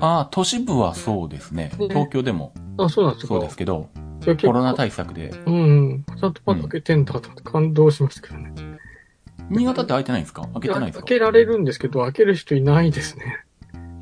[0.00, 1.72] ああ、都市部はそうですね。
[1.78, 3.34] ね東京でもあ、そうなんですか。
[3.34, 3.88] そうですけど、
[4.42, 5.30] コロナ対策で。
[5.46, 6.04] うんうん。
[6.04, 8.52] ちゃんと窓開けてんだと思って感動しましたけどね。
[9.48, 10.42] 新潟って開いてないんですか？
[10.52, 11.04] 開けてないんですか？
[11.06, 13.44] 開けられるんですけど、開ける人いないですね。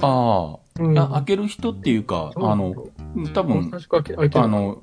[0.03, 2.75] あう開ける人っていうか、あの、
[3.35, 3.71] 多分、
[4.35, 4.83] あ、の、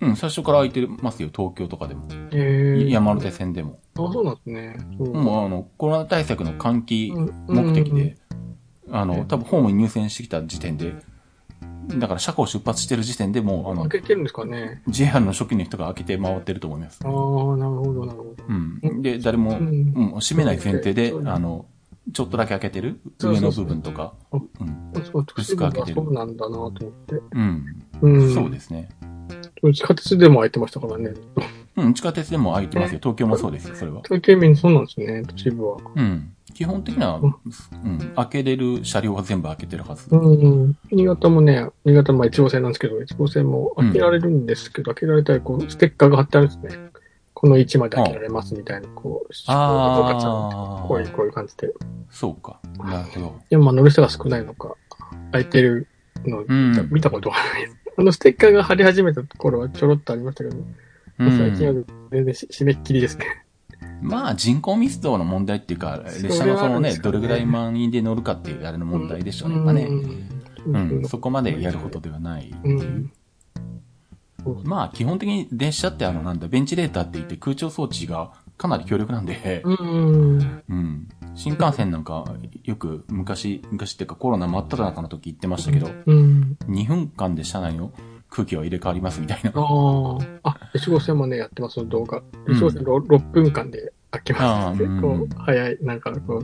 [0.00, 2.08] うん、最初から開いてますよ、東京とかでも。
[2.32, 3.78] えー、山手線でも。
[3.94, 4.76] あ、そうなんですね。
[4.98, 8.16] もう、あの、コロナ対策の換気うん目的うんで、
[8.90, 10.94] あの、多分ホームに入線してきた時点で、
[11.98, 14.82] だから車庫を出発してる時点でもう、あの、開けてるんですかね。
[14.88, 17.08] JR の初期の人が開けて回ってると思いますあ。
[17.08, 17.56] あ、なるほ
[17.92, 18.44] ど、なるほど。
[18.48, 18.52] う
[18.92, 19.02] ん。
[19.02, 21.66] で、誰も、ううんん、閉めない前提であの、
[22.12, 23.00] ちょっとだけ開けてる？
[23.18, 24.14] そうそうそう上の部分とか？
[24.32, 25.04] そううん。
[25.04, 27.16] そう、都市部はそうなんだなと思って。
[27.32, 27.64] うん。
[28.02, 28.34] うん。
[28.34, 28.88] そうですね。
[29.62, 31.12] 地下鉄でも開いてましたからね。
[31.76, 33.00] うん、地下鉄でも開いてますよ。
[33.00, 34.02] 東京もそうですよ、それは。
[34.04, 35.76] 東京民そうなんですね、都市部は。
[35.94, 36.34] うん。
[36.52, 37.26] 基本的には、う
[37.88, 40.08] ん、開けれる車両は全部開けてるはず。
[40.10, 40.76] うん。
[40.90, 46.89] 新潟もね、新潟も1号線なんですけど、1号線も開けられるんですけど、開けられたらこう、ステッカーが貼ってあるんですね。
[47.40, 51.68] この位置まで開けられますみたいな、こう、あーこういう、こういう感じで。
[51.68, 51.70] い
[52.10, 52.60] そうか。
[52.76, 53.40] なるほど。
[53.48, 54.74] や、まあ乗る人が少ないのか、
[55.32, 55.88] 開いてる
[56.26, 57.76] の、うん見たことがないです。
[57.96, 63.24] あのステッカーが貼り始めたところはちょろっとありましたけど、うん最近は全然し締めっきりですね。
[64.02, 69.86] まあ、人口密度の問題っていうか、列車のそのね、どれぐらい満員で乗るかっていうあれの問題でしょうね、やっぱね。
[70.66, 72.54] うんうん、そこまでやることではない。
[72.64, 72.78] うん。
[72.78, 73.10] そう
[74.64, 80.62] まあ、基本的に電車ってあの、なんだ、ベンチレーターって言って空調装置がかなり強力なんで、うん。
[80.68, 81.08] うん。
[81.34, 82.24] 新幹線なんか、
[82.64, 86.56] よく昔、昔っていうかコロナ真っ只中の時言ってましたけど、うん。
[86.68, 87.92] 2分間で車内の
[88.28, 89.52] 空気は入れ替わりますみたいな。
[89.54, 89.62] あ
[90.42, 90.50] あ。
[90.50, 92.18] あ、1号線もね、やってます、その動画。
[92.18, 94.42] うん1号線 6, 分間で開けます。
[94.44, 96.42] あーうんこう、早い、なんかこ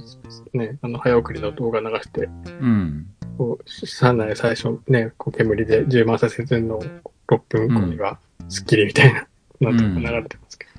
[0.54, 3.06] う、ね、あの、早送りの動画流して、うん。
[3.36, 6.82] こう、車内最初ね、こう煙で充満させてるのを
[7.28, 9.26] 6分後には、スッキリみたいな、
[9.60, 10.70] なんとか流れてますけど。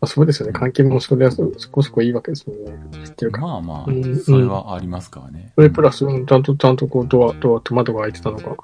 [0.00, 0.56] あそうですよね。
[0.56, 3.04] 換気もそれはそそこそこいいわけですもんね。
[3.04, 3.40] 知ってるか。
[3.40, 5.52] まあまうんあ、それはありますからね。
[5.56, 8.56] それプラス、うんちゃんと、ちゃんとこう、ドア、ドアと窓が開いてたのが、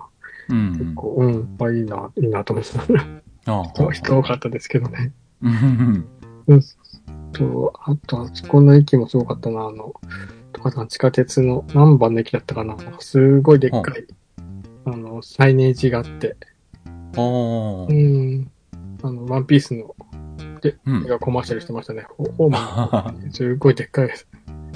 [0.48, 0.72] うん。
[0.72, 2.82] 結構、うん、まあいいな、いいなと思ってた。
[3.46, 5.12] ああ人人多かったですけどね。
[5.42, 6.06] うん
[6.46, 6.60] うん
[7.32, 9.92] と、あと、あそこの駅もすごかったな、あの、
[10.52, 12.76] とかさん地下鉄の何番の駅だったかな。
[13.00, 14.06] すごいでっかい、
[14.84, 16.36] あの、サイネージがあって、
[17.16, 18.50] うおーん、
[19.02, 19.94] あの、ワンピースの
[20.86, 22.06] うん映画コマーシャルしてましたね。
[22.16, 24.26] ホホーマンの、 すごいでっかいです。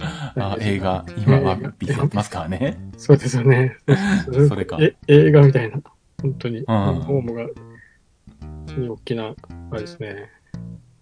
[0.01, 2.79] あ映画、今はピースやってますからね。
[2.97, 3.77] そうですよね。
[4.49, 5.81] それかえ、映画みたいな。
[6.21, 6.61] 本当に。
[6.61, 7.47] んホームが、
[8.77, 9.35] に大きな、
[9.71, 10.31] あれですね、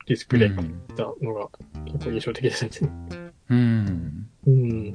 [0.07, 0.63] ディスプレイが
[0.97, 1.49] たのが
[1.85, 2.93] 結構印象的でしたね。
[3.51, 4.29] うん。
[4.47, 4.95] うん。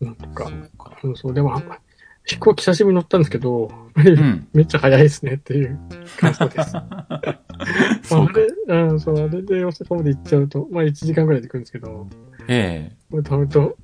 [0.00, 0.98] なんとかそ、うか。
[1.02, 1.54] うんそう、でも、
[2.26, 4.48] 飛行機久しぶりに乗ったんですけど、うん。
[4.52, 5.78] めっちゃ早いですねっていう
[6.18, 6.72] 感想です。
[8.02, 8.32] そうか。
[8.66, 12.08] あれ、うん、そう、あれで大阪まで行っちゃうと、まあ1時間ぐらいで行くんですけど、
[12.48, 12.96] ええ。
[13.12, 13.76] これ多分と、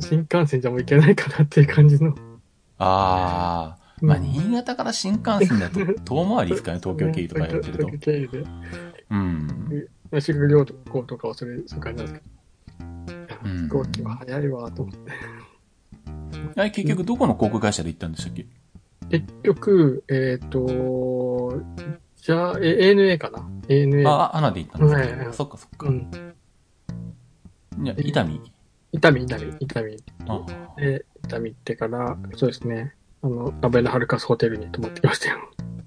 [0.00, 2.14] 新幹線じゃもう行けないかなっていう感じの。
[2.78, 3.78] ああ。
[4.00, 7.92] まあ、新潟から新幹線だと遠回りですか ね、東京経由とかやってると東。
[7.92, 8.44] 京経由で。
[9.10, 9.46] うん。
[10.10, 12.32] まあ、修学旅行とかはそれ、そういう感じなんですけど。
[12.32, 12.38] うん
[13.44, 15.12] 飛行機は早いわ、と思って。
[16.56, 18.46] あれ、結局どこの航空会社で行ったんでしたっけ？
[19.10, 21.62] 結局、えっ、と、
[22.16, 24.08] じゃあ、え ANA かな ?ANA。
[24.08, 25.90] あ、アナで行ったんですはいはいかそっかそっかう。
[25.92, 26.10] ん。
[27.82, 28.40] いや、伊丹？
[28.92, 29.84] 伊丹、伊丹、伊丹。
[30.28, 32.94] あで、伊丹行ってから、そうですね。
[33.22, 35.38] あの、ラベルハルカスホテルに泊まってきましたよ。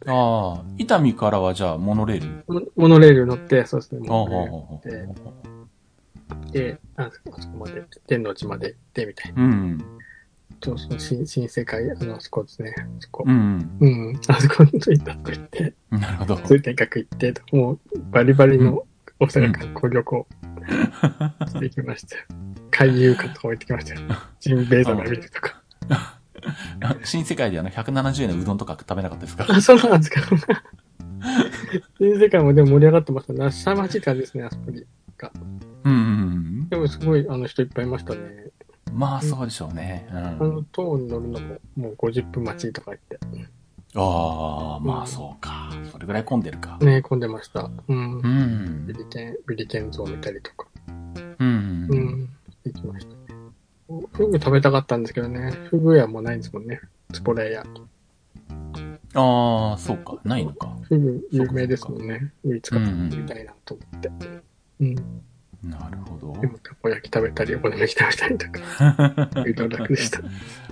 [0.07, 2.43] あー、伊丹からはじゃあ、モノレール？
[2.47, 4.07] モモノレール乗って、そうですね。
[4.09, 5.39] ああ、モノレールほうほうほうほ
[6.49, 9.43] うで、ああそこまで、天王寺まで行って、みたいな。
[9.43, 9.77] うん。
[10.63, 12.73] そうそう、新、新世界、あの、あそこですね。
[12.77, 13.31] あそこう。
[13.31, 13.77] ん。
[13.79, 14.19] うん。
[14.27, 16.37] あそこに着いたとこ行って、なるほど。
[16.37, 17.79] 通天閣行って、もう、
[18.11, 18.85] バリバリの
[19.19, 20.27] 大阪観光旅行
[21.47, 22.23] してきましたよ。
[22.71, 24.01] 海遊館とかも行ってきましたよ。
[24.39, 25.61] ジンベエザメ見るとか。
[27.03, 29.45] 新世界であの、170円のうどんとか食べなかったですか？
[29.49, 30.21] あ、そうなんですか。
[31.99, 33.51] 新世界もでも盛り上がってましたね。
[33.51, 34.83] 下町って感じですね、あそこに。
[35.83, 35.97] うんうんう
[36.65, 38.19] んでもすごい、あの、人いっぱいいましたね。
[38.91, 38.99] うん。
[38.99, 40.07] まあ、そうでしょうね。
[40.11, 40.17] うん。
[40.17, 43.19] あの、塔に乗るのも、もう50分待ちとか言って。
[43.95, 45.69] ああ、まあそうか。
[45.91, 46.77] それぐらい混んでるか。
[46.81, 47.69] ね、混んでました。
[47.87, 48.21] うんう。
[48.21, 48.93] んビ。
[48.93, 50.67] リケン、ビリケン像見たりとか。
[51.39, 51.95] うんう。
[51.95, 52.29] ん。
[52.63, 53.41] 行きましたね。
[54.13, 55.51] フグ食べたかったんですけどね。
[55.69, 56.79] フグ屋もないんですもんね。
[57.13, 57.65] スポレ屋。
[59.13, 60.17] ああ、そうか。
[60.23, 60.73] ないのか。
[60.83, 62.31] フグ有名ですもんね。
[62.45, 64.11] いつか食べてみたいなと思って。
[64.79, 64.95] うん。
[65.63, 66.33] なるほど。
[66.41, 70.21] でもたこ焼き食べたり、お好み焼き食べたりとか、いろいろ楽でした。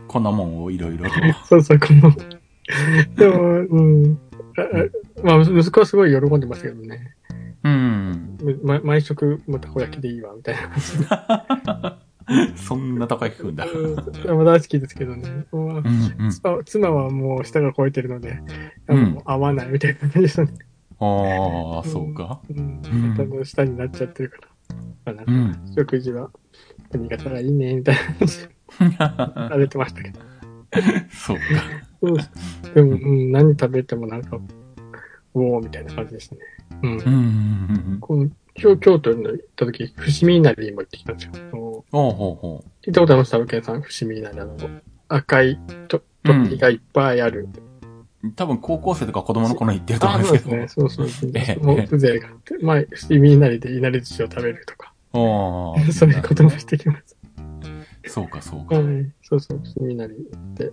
[0.08, 1.06] こんなもんをいろいろ。
[1.46, 2.12] そうそう、この、
[3.16, 4.20] でも、うん。
[5.24, 7.16] まあ、息子はすごい喜んでましたけどね。
[7.64, 8.38] うん。
[8.64, 12.00] ま、毎食もたこ焼きでいいわ、みたいな。
[12.56, 13.66] そんな高い食うんだ。
[13.66, 14.02] うんま
[14.42, 15.46] あ大好きですけどね。
[15.52, 16.32] まあうんうん。
[16.32, 18.40] 妻妻はもう舌が超えてるので、
[18.88, 20.54] う合わないみたいな感じでしたね。
[21.00, 22.40] ああ、そうか。
[22.50, 22.82] うん。
[22.84, 24.49] うん多分舌になっちゃってるから。
[25.06, 25.74] まあ、なんかうん。
[25.76, 26.30] 食事は、
[26.94, 28.50] 新潟がいいね、みたいな感じで
[29.50, 30.20] 食べてましたけど。
[31.12, 31.44] そうか。
[32.02, 32.16] うん
[32.74, 34.40] でも、うん、何食べてもなんか、
[35.34, 36.42] おおみたいな感じでしたね。
[36.84, 36.92] うん。
[36.92, 37.98] うんうんうん。
[38.00, 41.32] この京京都に行った時、伏見稲荷も行ってきたんですよ。
[41.36, 43.32] あのほうほうほ聞いたことあります？
[43.32, 44.40] タブケンさん、伏見稲荷。
[44.40, 44.56] あの、
[45.08, 47.48] 赤いと鳥がいっぱいある。
[47.54, 47.69] う。
[48.36, 50.56] 多分高校生とか子供の頃に行ってると思あ、うんそうでけど。
[50.58, 50.90] ですすね。
[50.90, 51.32] そうそう。
[51.36, 55.18] ええその風情があって、まあ、伏見稲荷で稲荷寿司を食べるとか、あ
[55.78, 55.80] あ。
[55.92, 57.18] そういうこともしてきます。
[58.08, 58.76] そうか、そうか。
[58.76, 59.12] はい。
[59.22, 60.72] そうそう、伏見稲荷行って、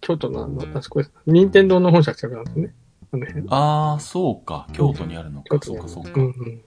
[0.00, 1.12] 京都のあの、あそこです。
[1.26, 2.74] 任天堂の本社近くなんですね。
[3.12, 3.46] あの辺。
[3.50, 4.66] ああ、そうか。
[4.72, 5.58] 京都にあるのか。
[5.60, 6.18] そうか、そうかう。
[6.18, 6.60] んうん。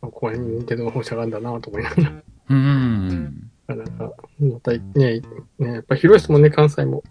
[0.00, 2.22] ここに任天堂の本社があるんだなと思いながら。
[2.50, 3.49] うん。
[3.74, 5.22] なんか、またね、ね、
[5.58, 7.02] やっぱ広いですもんね、関西も。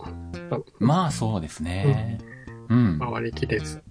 [0.79, 2.19] まあ、そうですね。
[2.69, 2.99] うん。
[2.99, 3.81] 回りきれず。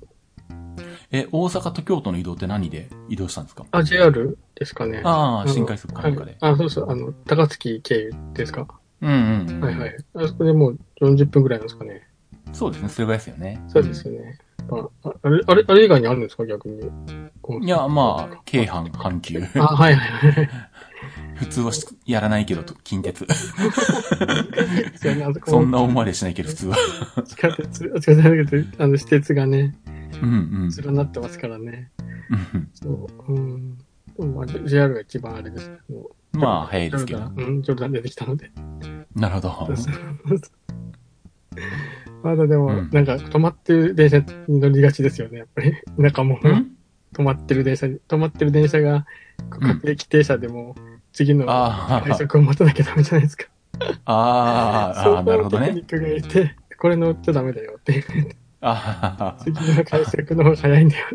[1.11, 3.65] え、大阪と京都の移動って何で移動したんですか？
[3.71, 5.01] あ、JR ですかね。
[5.05, 6.37] ああ、の新快速かなんかで。
[6.41, 8.67] はいあ、そうそう、あの、高槻経由ですか？
[9.01, 9.13] うんう
[9.45, 9.61] んうん。
[9.65, 9.97] はいはい。
[10.15, 12.07] あそこでもう40分ぐらいなんですかね。
[12.53, 13.63] そうですね、それぐらいですよね。
[13.69, 14.39] そうですよね。
[14.71, 16.45] あああれ、あれ、あれ以外にあるんですか？
[16.47, 16.91] 逆に。
[17.65, 19.41] いや、まあ、京阪、阪急。
[19.59, 20.49] あ、はいはいはい。
[21.35, 23.27] 普通はしやらないけど、近鉄。
[25.47, 26.77] そんな思われしないけど、普通は。
[27.25, 29.77] 地下鉄、あ、地下鉄じゃなくて、あの、私鉄がね、
[30.23, 30.35] うんう
[30.67, 30.71] ん。
[30.85, 31.91] 連なってますからね。
[32.31, 33.79] うんそう、うん。
[34.19, 35.71] でもまあ、JR が一番あれです。
[35.89, 37.31] もうまあ、早いですけど。
[37.37, 38.51] うん、ジョルダン出てきたので。
[39.15, 39.69] なるほど。
[42.23, 45.73] まだでも、うんなんか止まってる電車に乗りがちですよね、やっぱり。
[45.97, 46.77] なんかもう、ん？
[47.15, 49.07] 止まってる電車に、止まってる電車が、
[49.51, 50.77] 各駅停車でも、
[51.13, 53.47] 次のあ快速を待たなきゃダメじゃないですか。
[54.05, 55.69] あーあー、なるほどね。
[55.69, 58.05] テクニックがいて、これ乗っちゃダメだよっていう。
[59.45, 61.07] 次の快速の方が早いんだよ。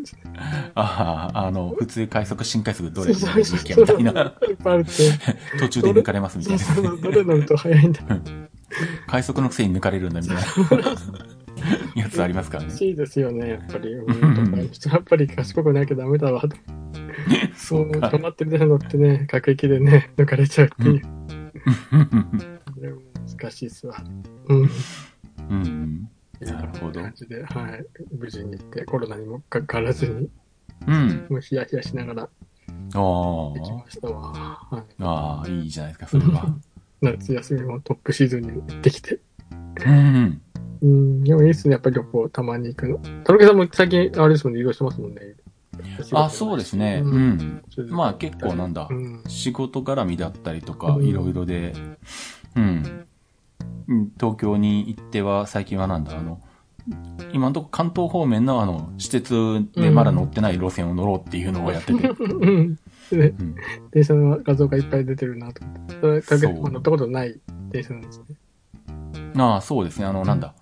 [0.75, 3.07] あー、あの、普通快速、新快速どれ？
[3.09, 4.21] でそうそうみたいな。
[4.49, 4.91] いっぱいあるって。
[5.59, 6.63] 途中で抜かれますみたいうな。
[6.63, 8.07] そそう、どれ乗ると早いんだよ。
[9.07, 10.43] 快速のくせに抜かれるんだみたいな。
[11.95, 12.75] やつありますからねら。
[12.75, 13.91] しいですよね、やっぱり。
[13.91, 16.55] やっぱり賢くなきゃダメだわと。
[17.55, 21.01] そう、か止まってる電車乗ってね、各駅でね、 抜かれちゃうっていう。
[23.39, 24.03] 難しいっすわ。
[24.47, 24.69] うん。
[25.49, 26.09] うん。
[26.41, 27.85] なるほど感じで、はい。
[28.17, 30.29] 無事に行って、コロナにもかからずに、
[30.87, 31.25] うん。
[31.29, 32.29] もうヒヤヒヤしながらあ
[32.93, 33.75] 行きあ。
[33.75, 34.21] ましたわ。
[34.33, 34.83] はい。
[34.99, 36.55] ああ、いいじゃないですか、それは。
[37.01, 39.19] 夏休みもトップシーズンに行ってきて。
[39.85, 40.41] うん。
[40.83, 42.97] うん、でもいいっすね、やっぱり旅行たまに行くの。
[43.23, 45.21] たぬけさんも最近、あれですもんね、移動してますもんね。
[46.11, 47.01] あ、そうですね。
[47.03, 47.63] ううんん。
[47.89, 48.93] まあ結構なんだう。
[48.93, 49.23] ん。
[49.27, 51.73] 仕事絡みだったりとか、うんいろいろで、
[52.55, 53.07] うん。
[53.87, 56.41] うん東京に行っては、最近はなんだ、あの、
[57.31, 62.09] 今のところ関東方面のあの、施設でまだ乗ってない路線を乗ろうっていうのをやってて。
[62.09, 62.75] うん。
[63.09, 63.55] でうん
[63.91, 66.21] 電車の画像がいっぱい出てるなと思って。
[66.21, 68.35] それ、か乗ったことない電車なんですね。
[69.37, 70.05] ああ、そうですね。
[70.05, 70.53] あの、なんだ。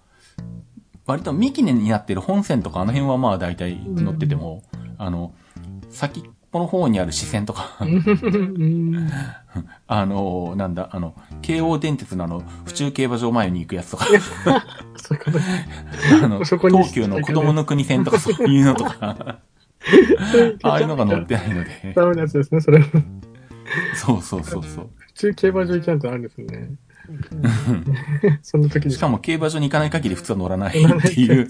[1.05, 4.63] 割と三木根になってる本線とかあの辺はまあ大体乗ってても、
[4.97, 5.33] あの、
[5.89, 9.09] 先っぽの方にある支線とか、うん。
[9.87, 14.05] あの、なんだ、あの、京王電鉄のあの、府中競馬場前に行くやつとか、
[14.95, 15.39] そういうこと
[16.23, 19.39] あの、東急の子供の国線とかそういうのとか、
[20.63, 22.83] ああいうのが乗ってないので、ダメなやつですね、それ。
[23.95, 24.89] そうそうそうそう。
[24.97, 26.71] 普通競馬場行きなんてあるんですね。
[28.41, 28.93] その時に。
[28.93, 31.47] しかも競馬場に行かない限り普通は乗らないっていう。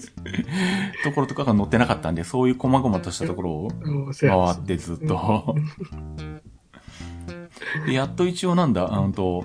[1.04, 3.68] ところとかが乗ってなかったんで、そういう細々としたところを
[4.18, 5.54] 回覇ってずっと。
[7.86, 9.44] で、やっと一応なんだ、あのと、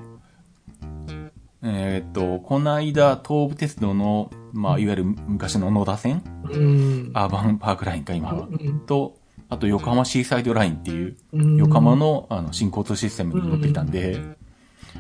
[1.64, 6.24] えーっと、この間、東武鉄道の、まあ、いわゆる昔の野田線？
[6.50, 7.12] うん。
[7.14, 8.32] アーバンパークラインか、今。
[8.32, 8.48] は。
[8.50, 8.80] うん。
[8.82, 9.18] と、
[9.50, 11.58] あと横浜シーサイドラインっていう、うん。
[11.58, 14.37] 横浜の、あの、新交通システムに乗ってきたんで、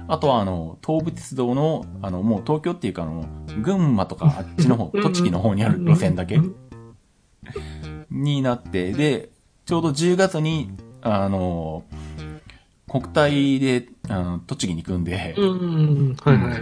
[0.07, 3.25] あとは、あの、東武鉄道の、あの、もう東京っていうか、あの、
[3.61, 6.55] 群馬とかあっちの方、うん栃木の方にある路線だけうん
[8.09, 9.29] になって、で、
[9.65, 11.83] ちょうど10月に、あの、
[12.89, 15.35] 国体で、あの、栃木に行くんで。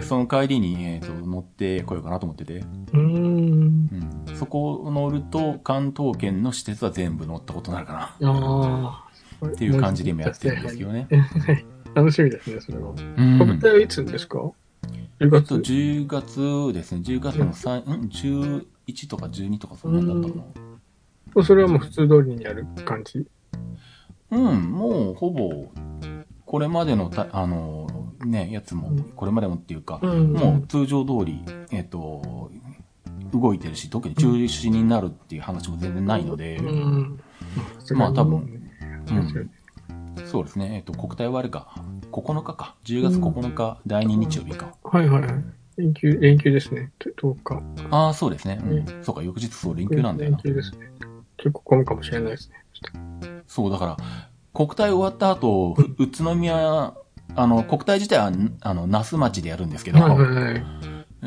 [0.02, 3.88] その帰りに、えっ、と、乗ってこようかなと思ってて、うん。
[4.26, 9.04] うん、そこを乗ると、関東圏の施設は全部乗ったことになるかな。
[9.46, 11.06] っていう感じで今やってるんですけどね。
[11.10, 11.75] はい。
[11.96, 12.90] 楽しみですね、それは。
[12.90, 13.38] うん。
[13.38, 14.52] 国体はいつですか ?10
[15.18, 17.00] えっと、月10月ですね。
[17.02, 20.44] 10月の3、うん、11とか12とかそんなんだったか
[21.34, 21.42] な。
[21.42, 23.26] それはもう普通通りにやる感じ？
[24.30, 25.70] うん、もうほぼ、
[26.44, 27.86] これまでのた、あの、
[28.26, 30.34] ね、やつもうん、これまでもっていうか、うん。
[30.34, 32.50] もう通常通り、えっと、
[33.32, 37.20] 動いてるし、特に中止になるっていう話も全然ないので、うん。
[37.94, 38.62] まあ多分
[39.08, 39.50] うん
[40.36, 41.72] そうですね、えっと、国体終わるか、
[42.12, 44.70] 9日か、10月9日、第2日曜日か。
[44.82, 45.44] はいはいはい。
[45.78, 46.92] 連休、連休ですね。
[46.98, 47.62] 10日。
[47.90, 48.60] ああ、そうですね。
[48.62, 49.02] うん。
[49.02, 50.36] そうか、翌日そう、連休なんだよな。
[50.44, 50.90] 連休ですね。
[51.38, 52.56] 結構混むかもしれないですね。
[53.46, 53.96] そう、だから、
[54.52, 56.92] 国体終わった後、ふ宇都宮、
[57.34, 60.50] あの、国体自体は、あの、那須町でやるんですけど、はいはいは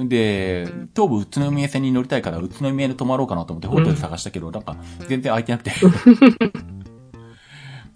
[0.04, 0.08] い。
[0.08, 5.72] で、東武宇都宮線に乗りたいから、宇都宮で泊まろうかなと思ってホテル探したけど、なんか、全然空いてなくて。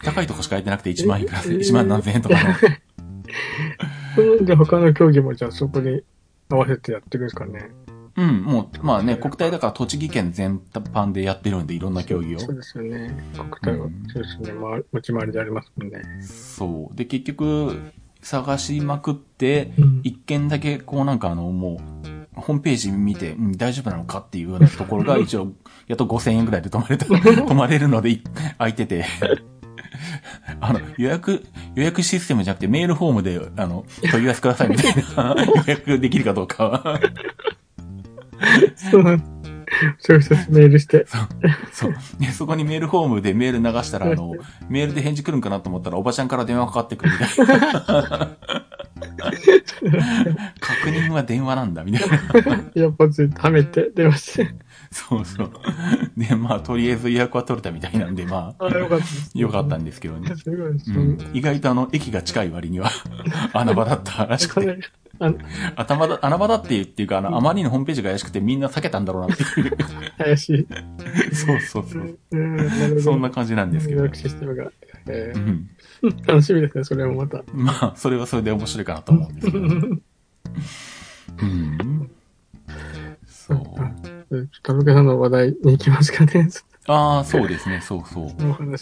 [0.04, 2.50] 高いとこしか空いてなくて1万いくら、1万何千円とかの。
[4.18, 6.04] うんで、他の競技もじゃあそこに
[6.50, 7.70] 合わせてやってるんですかね。
[8.16, 12.40] うん、もう、まあね、国体だから栃木県全般でやってるんで、いろんな競技を。
[12.40, 13.16] そうですよね。
[13.34, 14.52] 国体は、うんそうですね。
[14.54, 16.02] ま持ち回りでありますもんね。
[16.22, 16.96] そう。
[16.96, 21.82] で、結局、探しまくって、うん一件だけ、こうなんかあの、も
[22.36, 25.54] う、ホームページ見て、うん、大丈夫なのかっていうようなところが一応、
[25.88, 28.24] やっと5000円ぐらいで泊まれた、 泊まれるのでい
[28.60, 29.06] 空いてて、
[30.60, 31.44] あの、予約、
[31.76, 37.00] 予約システムじゃなくてメールフォームで、あの、問い合わせくださいみたいな 予約できるかどうかは。
[38.76, 39.34] そうなん
[39.98, 40.34] そうです。
[40.52, 41.06] メールして。
[41.72, 41.94] そう。
[42.20, 44.34] で、そこにメールフォームでメール流したら、あの、
[44.70, 48.38] メールで返事来るんかなと思ったら、おばちゃんから電話かかってくるみたいな。
[50.60, 52.18] 確認は電話なんだ、みたいな。
[52.76, 54.56] イヤポッツはめて電話して。
[54.94, 55.52] そうそう。
[56.16, 59.40] で、まあ、とりあえず予約は取れたみたいなんで、まあ、あ、よかった。
[59.40, 60.32] よかったんですけどね。
[60.46, 62.92] うん、意外とあの、駅が近い割には、
[63.54, 64.80] 穴場だったらしくて。
[65.76, 69.78] 頭だ、穴場だっていうっていうか、あの、あまりにホームページが怪しくてみんな避けたんだろうなっていう。
[70.18, 70.68] 怪しい。
[71.36, 72.20] そうそうそう。
[72.32, 73.02] うん。
[73.02, 74.08] そんな感じなんですけど入。
[74.10, 74.72] 力システムが。
[75.08, 75.70] えうん。
[76.04, 77.44] ー、楽しみですね、それもまた。
[77.54, 79.66] まあ、それはそれで面白いかなと思うんですけど。
[81.42, 82.12] うん。
[83.26, 84.13] そう。
[84.64, 86.50] 田中さんの話題に行きますかね。
[86.88, 88.28] ああ、そうですね、そうそう。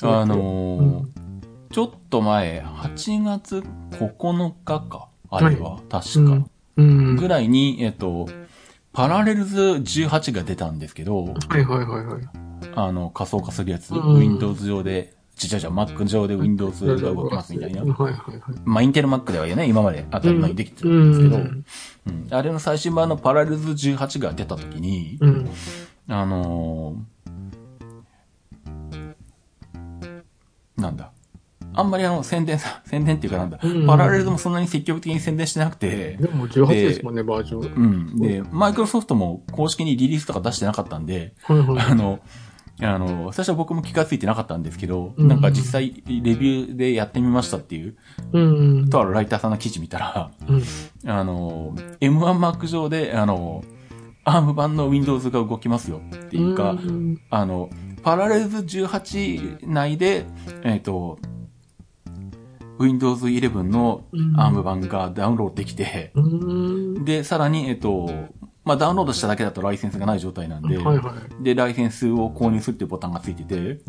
[0.07, 1.31] あのー
[1.71, 6.45] ちょっと前、8月9日か、あれは、確か。
[6.75, 7.15] うん。
[7.15, 8.27] ぐらいに、えっと、
[8.91, 12.23] パラレルズ18が出たんですけど、はいはいはいはい。
[12.75, 17.91] あの、仮想化するやつ、うん Windows 上で、ちっちゃいじゃん、Mac 上で Windows が動きますみたいなはい。
[17.91, 18.41] はいはい。
[18.65, 21.61] まあ、インテル Mac ではね、今まで当たり前にできてるんですけど、
[22.31, 25.49] あれの最新版のパラレルズ18が出た時に、うん。
[26.07, 27.11] あのー
[30.81, 31.11] なんだ。
[31.73, 37.73] あんまりあの、宣伝さ、 宣伝っていうかなんだ、うんパラレルズもそんなに積極的に宣伝してなくて、でも18ですもんね、バージョン。
[37.73, 38.19] うん。
[38.19, 41.79] で、マイクロソフトも公式にリリースとか出してなかったんで、はいはい。
[41.91, 42.19] あの、
[42.81, 47.95] あの、最初は僕も気がついてなかったんですけど、うんなんか実際レビューでやってみましたっていう、
[48.33, 48.89] うん。
[48.89, 50.63] とあるライターさんの記事見たら、うん。
[51.09, 53.63] あの、M1Mac 上で、あの、
[54.25, 57.69] ARM 版の Windows が動きますよっていうか、んあの、
[58.03, 60.25] パラレルズ18内で、
[60.63, 61.19] えっ、と、
[62.79, 67.05] Windows 11のうん ARM 版がダウンロードできて、うん。
[67.05, 68.09] で、さらに、えっ、と、
[68.71, 71.43] まあ、ダウンロードしただけだとライセンスがない状態なんで、はいはい。
[71.43, 73.81] で、ライセンスを購入するっていうボタンがついてて、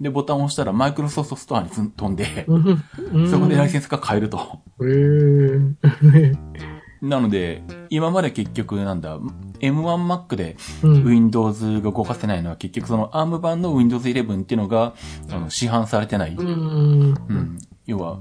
[0.00, 2.82] で、ボタンを押したらマイクロソフトストアに飛んで、うん。
[3.30, 4.58] そこでラインセンスが買えると。
[7.00, 9.20] なので、今まで結局なんだ、
[9.60, 11.04] M1Mac でうん。
[11.04, 14.94] Windows が動かせないのは結局その ARM 版の Windows 11っていうのが、
[15.30, 16.34] あの、市販されてない。
[16.34, 16.48] うん。
[16.48, 16.52] う
[17.32, 17.56] ん。
[17.86, 18.18] 要は、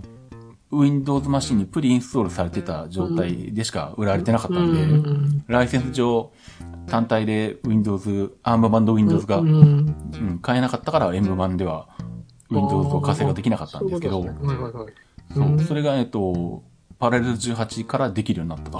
[0.72, 5.43] Windows マシンにプリインストールされてた状態でしか売られてなかったんで、うん。
[5.47, 6.32] ライセンス上、
[6.88, 9.51] 単体で Windows、ARM 版の Windows が、うん。
[9.51, 11.88] うん、買えなかったから M 版では
[12.49, 14.24] Windows を活性化できなかったんですけど、
[15.34, 15.61] そう。
[15.61, 16.63] それが、えっと、
[16.99, 18.72] パラレル18からできるようになった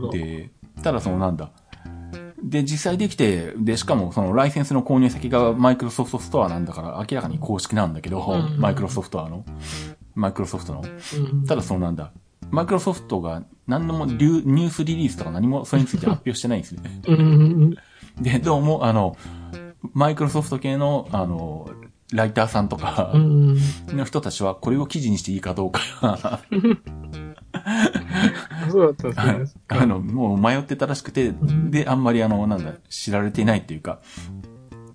[0.00, 0.10] と。
[0.10, 0.50] で、
[0.82, 1.50] ただそのなんだ。
[2.42, 9.44] で、実際できて、で、しかもそのライセンスの購入先がマイクロソフトストアなんだから明らかに公式なんだけど、うんマイクロソフトあの、
[10.14, 10.82] マイクロソフトの。
[10.82, 12.12] うんただそのなんだ。
[12.50, 17.00] マイクロソフトが何でもリュニュースリリースとか何もそれについて発表してないんですね。
[17.06, 17.70] うん。
[18.20, 19.16] で、どうも、あの、
[19.94, 21.70] マイクロソフト系の、あの、
[22.12, 23.56] ライターさんとかうん。
[23.88, 25.80] の人たちはこれを記事にしていいかどうか
[28.70, 29.60] そうだったんですね。
[29.68, 31.32] あの、もう迷ってたらしくて、
[31.70, 34.00] で、あんまりあの、なんだ、知られていないっていうか、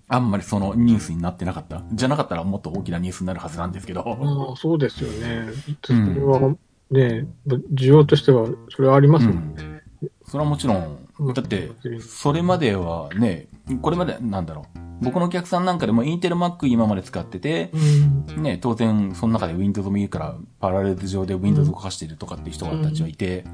[0.07, 1.83] あんまりそのニュースになってなかった？
[1.91, 4.01] じゃなかったらもっと大きなニュースになるはずなんですけど。
[4.49, 5.49] ああ、そうですよね。
[5.83, 6.55] それは、
[6.89, 7.27] ね、
[7.73, 9.83] 需要としては、それはありますもんね。
[10.25, 10.97] それはもちろん、
[11.33, 13.47] だって、それまではね、
[13.81, 14.76] これまでなんだろう。
[15.01, 18.43] 僕のお客さんなんかでもインテル Mac 今まで使ってて、うん。
[18.43, 23.45] ね、当然その中で Windows もいいからパラレル上で Windows を動かしているとかっていう人たちはいて、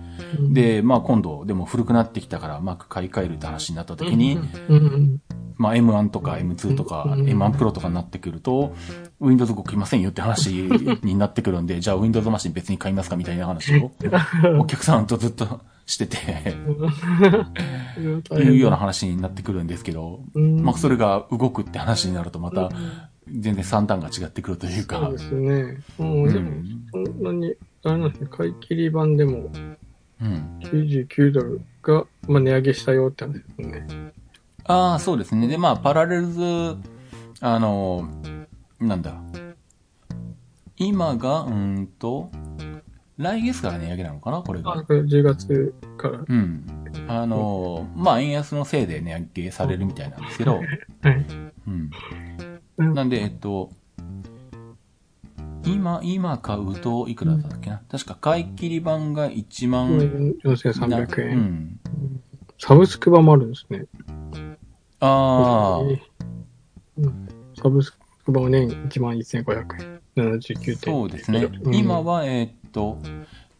[0.51, 4.39] で、まあ今度でも古くなってきたから Mac 買い替えるって話になった時に、
[4.69, 5.21] うん。
[5.57, 7.25] まあ M1 とか M2 とかうん。
[7.25, 8.75] M1 Pro とかになってくると、
[9.19, 10.51] Windows 動きませんよって話
[11.03, 13.91] になってくるんで、じゃあ Windows マシン別に買いますかみたいな話を
[14.59, 16.17] お客さんとずっとしてて、
[18.31, 22.71] いうような話になってくるんですけど、うんまあそれが動くって話になるとまた
[23.27, 25.83] 全然三段が違ってくるというかそうで、すね。
[25.97, 26.65] もううでも、ん。
[26.91, 29.49] そんなに、あれなんですね、買い切り版でも
[30.21, 30.59] うん。
[30.63, 34.13] 99ドルが、まあ、値上げしたよって話ですね。
[34.65, 35.47] ああ、そうですね。
[35.47, 36.41] で、まあ、パラレルズ、
[37.41, 38.07] あの、
[38.79, 39.15] なんだ。
[40.77, 42.29] 今が、うーんと、
[43.23, 44.83] 来月から値上げなのかなこれあ、が。
[44.83, 46.19] これ10月から。
[46.27, 46.65] うん。
[47.07, 50.57] あの、まあ、円安のせいで値上げされるみたいなんですけど、
[51.01, 51.25] はい。
[51.67, 51.91] うん。
[52.77, 53.71] うんなんで、えっと、
[55.65, 59.89] 今、今買うと、いくらだったっけな、確か買い切り版が1万、
[60.43, 61.37] 4300う円。
[61.39, 61.79] ん。
[62.59, 63.85] サブスク版もあるんですね。
[64.99, 67.27] ああ、うん
[67.61, 67.91] サブス
[68.25, 70.01] ク版は年1万1500円。
[70.15, 70.75] 79点。
[70.75, 71.49] そうですね。
[71.63, 72.97] うん今は、えーっと、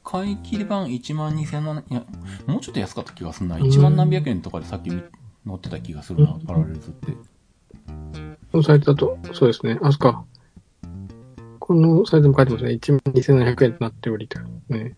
[0.04, 2.04] 買い切り版1万2700いや、
[2.46, 3.58] もうちょっと安かった気がするな。
[3.58, 5.02] 1万何百円とかでさっき見
[5.46, 7.12] 載ってた気がするな、うんパラレルズって。
[8.52, 9.80] このサイトだと、そうですね。
[9.82, 10.26] あ、そっか。
[11.60, 12.72] このサイトも書いてますね。
[12.72, 14.40] 1万2700円となっておりと。
[14.68, 14.96] ね。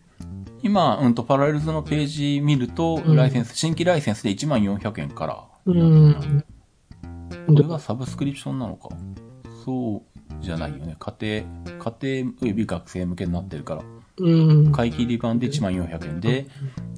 [0.63, 5.43] 今、うんと、パラレルズのページ見ると、うんライセンス、新規ライセンスで1万400円から。
[5.65, 6.43] うん。
[7.47, 8.89] これがサブスクリプションなのか。
[9.63, 10.95] そうじゃないよね。
[10.99, 13.83] 家庭、家庭及び学生向けになってるから。
[14.17, 14.71] うん。
[14.71, 16.47] 買い切り版で1400円で、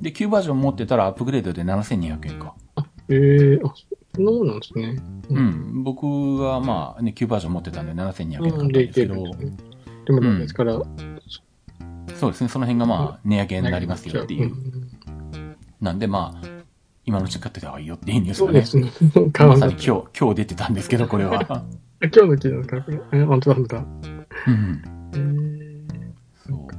[0.02, 2.56] で、旧バージョン持ってたらアップグレードで7200円か。
[3.10, 3.74] ええあ、
[4.16, 4.98] そんなもんなんですね。
[5.30, 5.84] うん。
[5.84, 6.06] 僕
[6.38, 9.52] はまあね、旧バージョン持ってたんで7200円買ったうんん、でですきけど、で。
[10.06, 10.82] でもなんですから、
[12.16, 14.48] そうですね、その辺がまあ値上げになりますよっていう。
[14.48, 16.48] んなんでまあ、
[17.06, 18.66] 今のうちに買ってた方がいいよっていうニュースがね。
[18.66, 19.30] そうですね。
[19.32, 21.64] 買まわなさに今日、今日出てたんですけど、これは。
[22.02, 23.00] 今日の記事ですかこれ。
[23.14, 23.86] え、本当だ、本当だ。
[24.48, 24.82] うん。
[25.14, 25.78] えー
[26.48, 26.77] そう。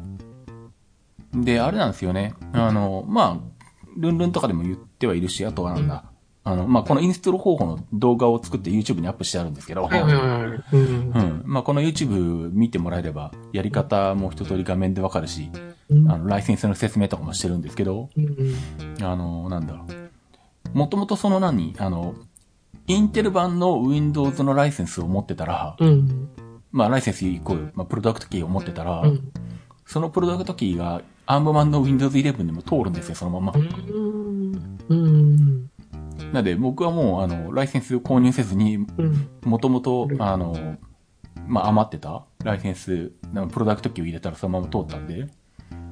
[1.35, 2.35] で、あれなんですよね。
[2.53, 3.63] あの、まあ、
[3.97, 6.05] ルンルンとかでも言ってはいるし、あとはなんだ。
[6.45, 10.65] あの、まあ、このインストール方法の動画を作って YouTube にアップしてあるんですけど、はいはいはい。
[10.73, 11.23] うんう。
[11.23, 11.43] ん。
[11.45, 15.51] まあ、この YouTube 見てもらえれば、やり方も一通り画面でわかるし、
[15.91, 19.85] うんあの、ライセンスの説明とかもしてるんですけど、うんあの、なんだろ
[20.75, 20.79] う。
[20.79, 21.75] もともとその何？
[21.79, 22.15] あの、
[22.87, 26.31] インテル版の Windows のライセンスを持ってたら、うん。
[26.73, 29.33] まあ、ライセンスイコール、まあ、プロダクトキーを持ってたら、うん。
[29.85, 33.53] そのプロダクトキーが ARM 版の Windows 11でも通るんですよ、そのまま。
[33.55, 34.79] うん。
[34.89, 35.71] うん。
[36.33, 39.29] なので、僕はもう、あの、ライセンスを購入せずに、うん。
[39.45, 40.79] もともと、あの、
[41.47, 43.13] まあ、余ってたライセンス、
[43.53, 45.27] プロダクトキーを入れたらそのまま通ったんで、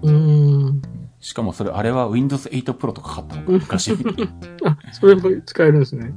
[0.03, 0.83] うん。
[1.21, 3.93] しかもそれ、あれは Windows 8 Pro とか買ったのか、昔。
[4.65, 6.15] あ、それも使えるんですね。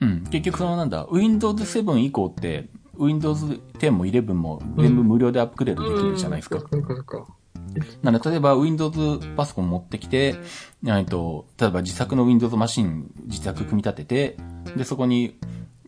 [0.00, 0.24] うん。
[0.24, 2.68] 結局そのなんだ、Windows 7以降って、
[2.98, 3.46] Windows
[3.78, 6.56] 10も11も全部無料でアップグレードできるじゃないですか。
[6.56, 6.62] うん。
[6.70, 7.26] そっかそっか。
[8.02, 10.36] なので、例えば Windows パソコン持ってきて、
[10.86, 14.36] えっと、例えば自作の Windows マシン自作組み立てて、
[14.76, 15.38] で、そこに、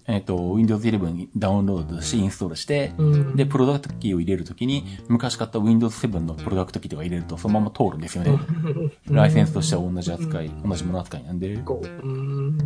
[0.06, 3.36] えっと、Windows 11にダウンロードしてインストールして、うん。
[3.36, 8.38] で、プロダクトキーを入れるときに、昔買った Windows 7のプロダクトキーとか入れるとそのまま通るんですよね。
[9.10, 11.56] ライセンスとしては同じ扱い、同じもの扱いなんで。
[11.58, 12.06] こう。
[12.06, 12.58] うん。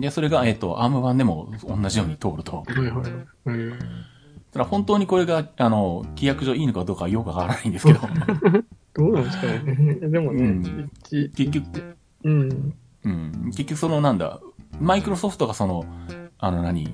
[0.00, 2.64] で、それが、えっと、ARM 版でも同じように通ると。
[2.66, 3.10] はいはい。
[3.46, 3.72] う
[4.58, 8.00] だ本当にこれが、あの、規約上いいのかどうかはよくわからないんですけど、
[8.94, 9.94] どうなんですかね。
[10.08, 12.74] でもうねん、一、結局、うん。
[13.04, 14.40] うん、結局そのなんだ、
[14.80, 15.84] マイクロソフトがその、
[16.38, 16.92] あの何、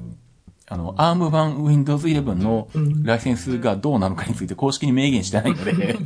[0.66, 5.96] あの、ARM 版 Windows 11のうんライセンスがどうなのかについて公式に明言してないので、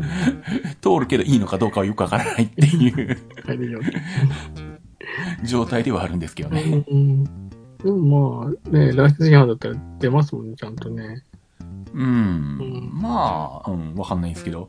[0.82, 3.18] 通るけどいいのかどうかはよくわからないっていう。
[5.44, 6.84] 状態ではあるんですけどね。
[7.84, 7.94] うん。
[7.94, 11.24] でもまあ、ね、ライセンス違反だったら出ますもんね、ちゃんとね。
[11.92, 12.90] うん。
[12.92, 14.68] まあ、うん、わかんないですけど、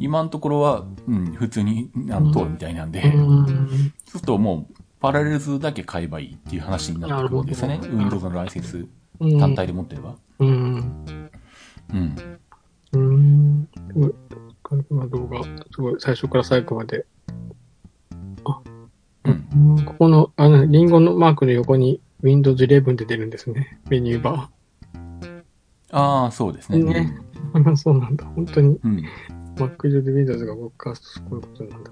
[0.00, 3.46] 今のところは、うん、普通にあの通るみたいなんで、うん。
[3.46, 8.86] そうするともう、パラレルズだけ買えばいいっていう話になってくるんですよね Windows のライセンス
[9.20, 10.16] うん単体で持ってれば。
[10.40, 11.28] うん。
[11.92, 12.16] うん。
[12.92, 13.68] うん。
[13.74, 14.14] すごい。
[14.62, 17.06] この動画、すごい、最初から最後まで。
[19.24, 19.76] うん。
[19.76, 23.78] うんここの、あの、リンゴのマークの横に Windows 11で出るんですね。
[23.88, 24.50] メニューバ
[25.90, 26.78] ああ、そうですね。
[26.78, 26.84] ー。
[26.84, 27.18] ね。
[27.66, 28.24] あそうなんだ。
[28.24, 29.04] 本当にうん。
[29.56, 31.90] Mac 上で Windows が動かす、こういうことなんだ。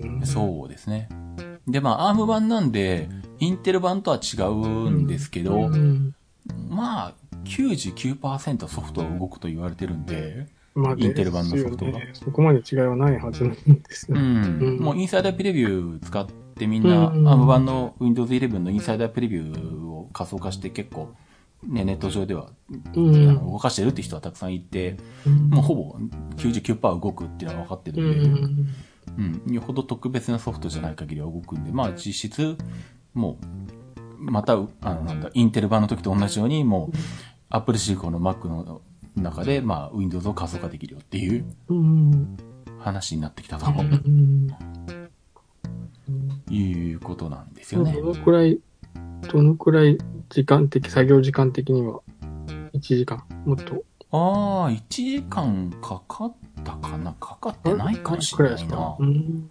[0.00, 1.08] うんそうですね。
[1.66, 3.08] で、まあ、ARM 版なんで、
[3.38, 6.14] インテル版とは違うんですけど、うん
[6.68, 14.16] まあ、99%ソフトは動くと言われてるんで、まあ、インテル版のソフトがねそこまで違いはないはずなんですよ。
[14.16, 14.58] うん。
[14.60, 16.26] うんもうインサイダープレビュー使っ
[16.62, 21.14] てみんな、うん ARM 版の Windows 11のインサイダープレビューを仮想化して結構、
[21.64, 22.50] ね、ネット上では、
[22.94, 24.96] うんあの動かしてるって人はたくさんいて、
[25.26, 25.96] もうほぼ
[26.36, 29.42] 99%動くっていうのは分かってうるんで、ん。
[29.46, 29.54] うん。
[29.54, 32.56] よほど特別なソフトじゃない限りは動くんで、まあ実質、
[33.14, 36.96] もう、また、あの、なんだ、インテル版の時と同じように、もう、
[37.50, 38.80] Apple シリコンの Mac の
[39.16, 42.36] 中で、まあ、Windows を仮想化できるよっていううん。
[42.78, 44.48] 話になってきたとうん。
[46.50, 47.92] いうことなんですよね。
[47.92, 48.60] どのくらい、
[49.30, 49.98] どのくらい
[50.30, 52.00] 時間的、作業時間的には、
[52.74, 53.84] 1時間、もっと？
[54.10, 56.34] ああ、1時間かかっ
[56.64, 57.14] たかな？
[57.14, 59.04] かかってないかもしれないなう。
[59.04, 59.48] ん。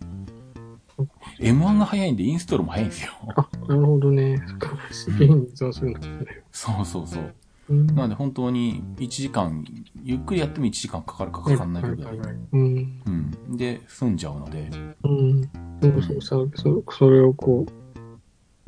[1.39, 3.11] M1 が早いんで、インストールも早いんですよ。
[3.35, 4.43] あ、なるほどね。
[4.47, 6.43] そっか CPU に依存するんですね。
[6.51, 7.33] そうそうそう。
[7.71, 7.87] うん。
[7.87, 9.65] なので本当に1時間、
[10.03, 12.15] ゆっくりやっても1時間かかるかかかんないかぐらい。
[12.15, 13.01] ん。
[13.05, 13.57] うん。
[13.57, 14.69] で、済んじゃうので。
[15.03, 15.41] うん。
[15.81, 17.65] そうそう、さそそれをこ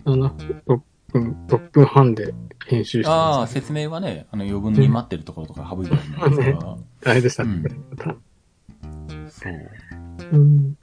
[0.05, 0.29] う、7、
[0.65, 0.79] 6
[1.11, 2.33] 分、6分半で
[2.67, 3.61] 編集してああ、ます、ね。
[3.61, 6.77] 説明はね、あの余分に待ってるところとか省いてあるんですが、
[7.11, 7.51] あれでしたね。
[7.51, 9.53] うんそう。
[10.31, 10.77] うん。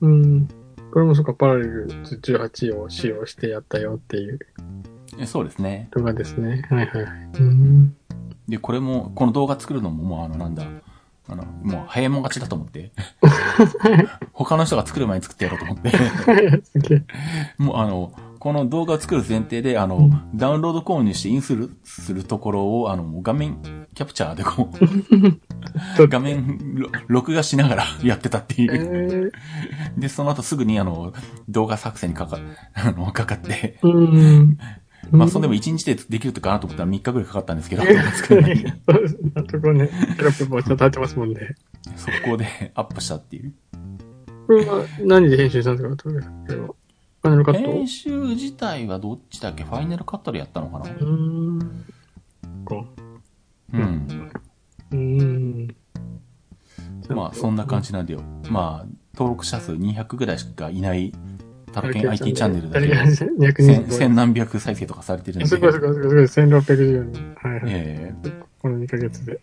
[0.00, 0.48] うん。
[0.92, 4.38] これもそうか、パラレル18を使用してやったよっていう
[5.20, 5.88] えそうですね。
[5.92, 6.62] 動画ですね。
[6.70, 7.06] はいはい。
[8.48, 10.64] で、これも、この動画作るのももうあの、なんだ、
[11.28, 12.92] あの、もう早いもん勝ちだと思って。
[14.32, 15.90] 他の人が作る前に作ってやろうと思って。
[16.64, 17.04] すげえ。
[17.58, 23.58] もうあの、この動画を作る前提で、あの、うんダウンロード購入してインストールするところを、あの、もう画面
[23.94, 24.70] キャプチャーでこ
[25.98, 29.32] う、 画面ろ録画しながら やってたってえいう。
[29.96, 31.12] ー、で、その後すぐにあの、
[31.48, 32.38] 動画作成にかか、
[32.74, 34.58] あの、かかって、うん。
[35.10, 39.32] まあ、そんでも1日でできるとかなと思ったら3日ぐらいかかったんですけど、 そうですね。
[39.34, 41.54] あそこね、テロップもちょっと入ってますもんね。
[41.96, 43.52] 速攻でアップしたっていう。
[44.46, 47.72] これは何で編集したんですかファイナルカット？
[47.72, 49.64] 編集自体はどっちだっけ？
[49.64, 50.90] ファイナルカットでやったのかな？
[50.90, 51.58] うーん。
[52.64, 52.84] か。
[53.72, 54.06] うん。
[54.92, 55.76] うーん。
[57.14, 58.20] まあ、そんな感じなんだよ。
[58.50, 61.12] まあ、登録者数200ぐらいしかいない、
[61.68, 65.46] タロケン IT チャンネルだけど、千225千何百再生とかされてるんで。
[65.46, 67.36] すごいすごいすごいすごい、1610人。
[67.36, 67.62] はいはい。
[67.66, 68.14] え
[68.60, 69.40] この2ヶ月で。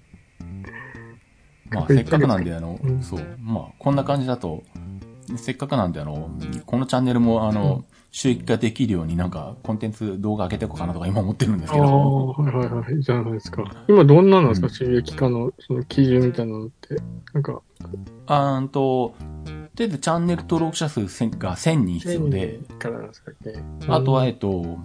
[1.72, 4.64] えまあ、せっかくなんで、あのうん、そう、まあ、こんな感じだと、
[5.38, 6.30] せっかくなんで、あの、
[6.66, 13.02] このチャンネルも、あの、収益ができるようになんか、コンテンツ動画上げていこうかなとか今思ってるんですああ、けど、はいはいはい。
[13.02, 13.64] じゃないですか。
[13.90, 16.96] 今どんななんですか、うん収益化の、その基準みたいなのって。
[17.34, 17.62] なんか、
[18.28, 19.16] あーんと、
[19.76, 22.60] とりあえずチャンネル登録者数1000が1000人必要で。
[23.88, 24.80] あとは、うんえっと、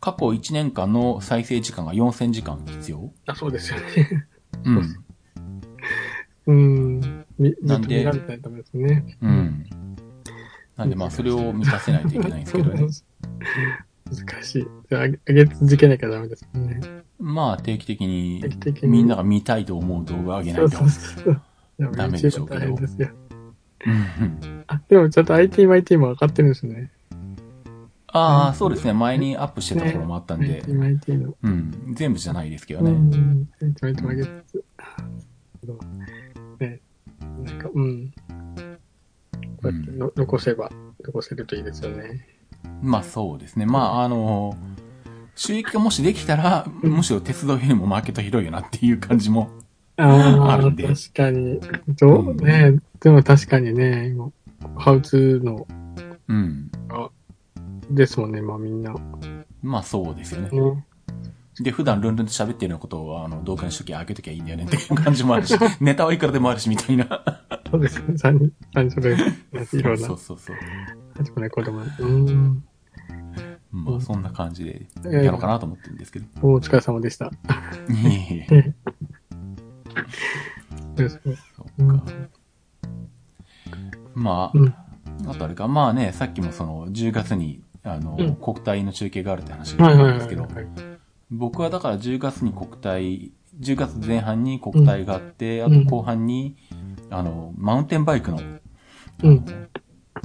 [0.00, 4.26] 過去1年間の再生時間が4000時間必要あ、そうですよね。
[4.64, 4.96] うん。
[6.46, 7.00] うん。
[7.62, 9.16] なんでっと見られないとダメですね。
[9.22, 9.66] うん。
[10.76, 12.86] なんでまあ、それを満たせないといけないんですけどね。
[14.06, 14.66] 難しい。
[14.90, 16.80] 上げ続けなきゃダメですもんね。
[17.18, 18.44] まあ、定期的に
[18.82, 20.78] みんなが見たいと思う動画を上げないと。
[21.78, 22.76] ダメでしょうけど
[24.66, 26.90] あ、でもちゃんと IT、IT も上がってるんですね。
[28.08, 28.92] ああ、そうですね。
[28.94, 31.34] 前にアップしてたところもあったんで、IT、IT の。
[31.42, 31.94] うん。
[31.94, 32.92] 全部じゃないですけどうね。
[32.92, 33.48] ん。
[33.60, 34.64] IT、IT も上げつつ。
[36.60, 36.80] ね。
[37.44, 37.58] なん。
[37.58, 38.12] か、うん。
[39.56, 40.70] こうやっての残せば、
[41.04, 42.26] 残せるといいですよね。
[42.82, 43.66] まあ、そうですね。
[43.66, 44.56] まあ、あの、
[45.34, 49.50] 収益がもしできたら、むしろ鉄道よりもマーケット広いよなっていう感じも。
[49.96, 50.76] あるん。
[50.76, 51.60] で確かに。
[51.98, 52.36] どう、うん。
[52.38, 54.30] ね、でも確かにね、今、
[54.76, 55.66] ハウツーの、
[56.28, 56.70] うん。
[57.90, 58.94] ですもんね、まあみんな。
[59.62, 60.50] まあ、そうですよね。
[60.50, 60.86] ね。
[61.60, 67.06] で、普段ルンルンと喋ってるようなことを、あの、動画にしときゃ上げときゃいいんだよねっていう感じもあるし、 ネタはいくらでもあるし、みたいな。
[67.70, 70.56] そうですね、三人、三人それ、いろんなそう、そうそう。
[71.16, 71.82] 始まる子供。
[71.98, 72.64] うん。
[73.72, 76.26] まあ、そんな感じでやろうかなと思ってるんですけど。
[76.42, 77.26] お疲れ様でした。
[77.26, 77.30] い
[78.06, 78.74] えいえ
[81.08, 81.20] そ
[81.78, 82.04] うか。
[84.16, 84.68] まうん。
[84.68, 90.52] あ、あとあれか、まあね、さっきもその、10月に、あの、うん国体の中継があるって話があったんですけど、はい。
[91.30, 96.56] 僕はだから10月に国体、10月前半に国体があって、うんあと後半に、
[97.10, 98.40] あの、マウンテンバイクの、
[99.22, 99.44] うん。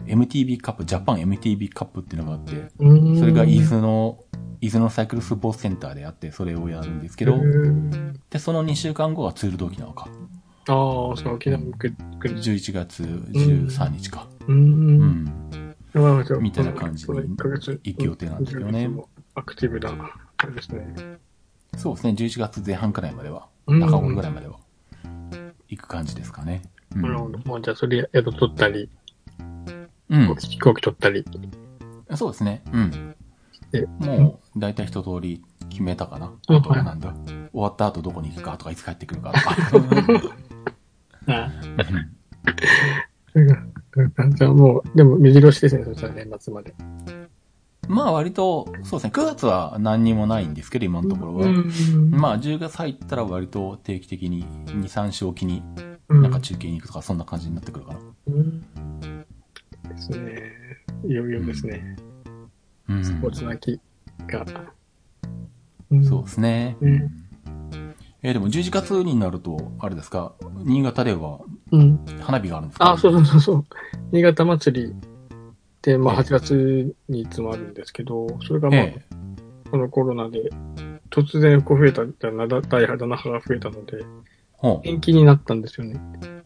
[0.06, 3.20] MTB カップ、ジャパン MTB カップっていうのがあって、うん。
[3.20, 4.20] それが伊豆の、
[4.62, 10.08] 伊豆のサイクルスポーツセンターであって、それをやるんですけど、うんで、その2週間後がツールド沖縄か。
[10.68, 11.95] ああ、そう、沖縄も来る。
[12.20, 14.28] 来る11月13日か。
[14.47, 14.53] う。
[14.53, 15.76] うんん。
[15.93, 18.89] ああじゃあみたいな感じにこの一ヶ月行く予定なんですけどね
[19.36, 19.89] アクティブだ。
[20.41, 21.20] そうですね。
[21.78, 24.59] そうですね、11月前半くらいまでは、うん中頃ぐらいまでは、
[25.68, 26.62] 行く感じですかね。
[26.95, 27.39] うんなるほど。
[27.39, 28.89] もうじゃあそれ宿取ったり、
[30.09, 30.36] うん。
[30.36, 31.26] 飛行機取ったり。
[32.16, 32.62] そうですね。
[32.72, 33.16] うん
[33.72, 33.88] で。
[33.99, 36.34] もう、だいたい一通り決めたかな。
[36.49, 37.14] うんあとはなんだ。
[37.26, 39.55] 終わった後どこに行くかとか、いつ帰ってくるかとか。
[41.32, 41.51] ああ。
[43.34, 43.73] うん。
[43.93, 46.73] それがじゃあもう、でも目白押しですね、そしたら年末まで。
[47.88, 50.53] まあ割と、そうですね、9月は何にもないん。
[50.53, 51.47] ですけど、今のところは。
[51.47, 52.09] うん。
[52.11, 55.63] まあ10月入ったら割と定期的に2、3週おきに
[56.09, 56.32] なん。
[56.32, 57.17] か中継に行くとか、そん。
[57.17, 57.99] な感じになってくるかな。
[58.27, 58.61] うん。
[58.61, 60.51] ですね。
[61.05, 61.95] いよいよですね。
[62.89, 63.03] うん。
[63.03, 63.79] スポーツの秋
[64.27, 64.45] が。
[66.07, 66.77] そうですね。
[66.82, 67.20] うん。
[68.24, 71.39] えーでも11月になると、あれですか、新潟では
[71.72, 72.05] うん。
[72.22, 72.91] 花火があるんですか？
[72.91, 73.65] あ、そうそうそうそう。
[74.11, 74.95] 新潟祭りっ
[75.82, 79.05] て、まあええ8月にいつもあるんですけど、それがまあ、え
[79.72, 80.49] このコロナで
[81.09, 84.03] 突然こう増えた、大肌那覇が増えたので。
[84.84, 85.99] 延期になったんですよね。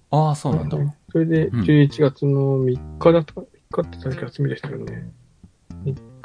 [0.10, 0.78] ああ、そうなんだ。
[1.12, 5.12] それでうん11月の3日だったか、3日って確か休みでしたよね。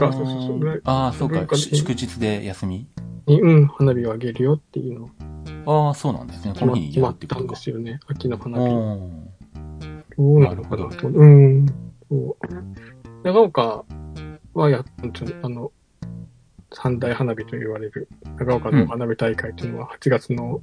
[0.08, 1.56] 3日、そうそうそうぐらいああ、そうか。
[1.56, 2.86] 祝日で休み
[3.26, 5.10] に、うん、花火をあげるよっていうの
[5.66, 6.54] ああ、そうなんですね。
[6.58, 7.54] この日にや決まってことか。
[7.54, 8.00] ですよね。
[8.08, 8.64] 秋の花火。
[10.16, 11.08] どうなのかなと。
[11.08, 11.66] うん。
[12.08, 12.36] そう。
[13.22, 13.84] 長岡
[14.54, 15.72] はやっちょあの、
[16.72, 20.62] 三大花火と言われる長岡の花火大会というのは8月の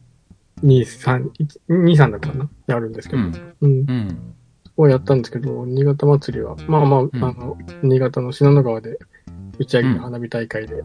[0.63, 2.49] 2、3、1 2、3だったかな？
[2.67, 3.21] やるんですけど。
[3.21, 3.55] うん。
[3.61, 3.71] うん。
[3.87, 4.33] うん。
[4.77, 8.99] をやったんですけど、新潟祭りは、まあまあ、んあの、新潟の信濃川で
[9.59, 10.75] 打ち上げの花火大会で、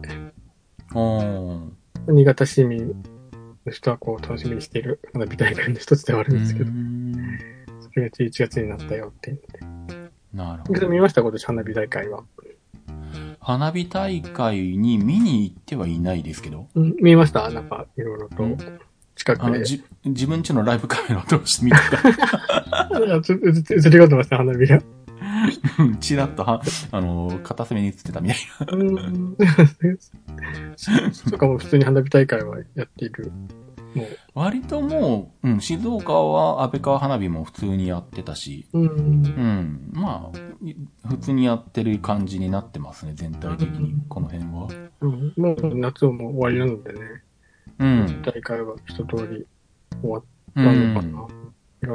[0.93, 1.69] おー。
[2.07, 2.87] 新潟市民
[3.65, 6.71] の人はこう楽しみにしている花火大会の一つではあるんですけど、
[7.81, 9.37] それが11月になったよって。
[10.33, 10.89] なるほど。
[10.89, 12.23] 見ました今年花火大会は。
[13.39, 17.49] 花火大会に見に行ってはいないですけど、うん、見ました？
[17.49, 18.57] なんか、いろいろとうん、
[19.15, 19.43] 近くで。
[19.45, 24.81] あの、じ、自分家のライブカメラを通して見てあつ 映って映り込んでました、花火が。
[25.51, 25.97] た。
[25.99, 28.37] チラッとは、あの、片隅に映ってたみたい
[28.71, 29.37] うん。
[31.11, 33.31] そうかも普通に花火大会はやっている。
[33.95, 34.07] もな。
[34.33, 38.89] 割ともう、うん、静岡は安倍川花火も普通にやってたし、う、うん。
[38.89, 38.89] う
[39.29, 40.75] ん、まあ、い
[41.07, 44.67] 普通にやってる感じになってますね、全体的に、この辺は。
[45.01, 46.99] うん、もう夏も終わりなのでね、
[47.79, 48.21] うん。
[48.23, 49.45] 大会は一通り
[50.01, 50.23] 終わっ
[50.55, 51.11] うたのかん。
[51.11, 51.19] な。
[51.19, 51.27] いや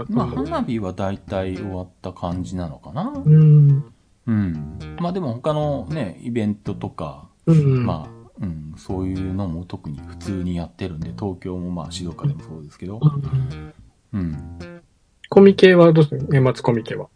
[0.08, 3.12] まあ、花火は大体終わった感じなのかな。
[3.24, 3.92] うん。
[4.26, 4.78] うん。
[5.00, 7.86] まあでも他のね、イベントとか、うん。
[7.86, 13.72] まあ、うん、そういうのも特に普通にやってるんで、東京もまあ静岡でもそうですけど、うん
[14.12, 14.82] うん。
[15.28, 17.08] コミケはどうする年末コミケは。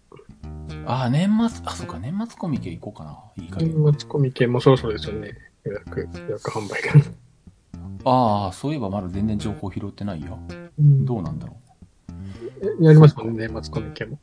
[0.86, 3.44] ああ、年末、あ、そうか、年末コミケ行こうかな。
[3.44, 3.72] いい。
[3.72, 5.32] 年末コミケもそろそろですよね。
[5.64, 7.22] 予約、予約販売が。
[8.04, 10.38] ああ、そういえばまだ全然情報拾ってないよ。
[10.78, 11.61] うんどうなんだろう。
[12.80, 14.18] やりますもんね、年末コミケも。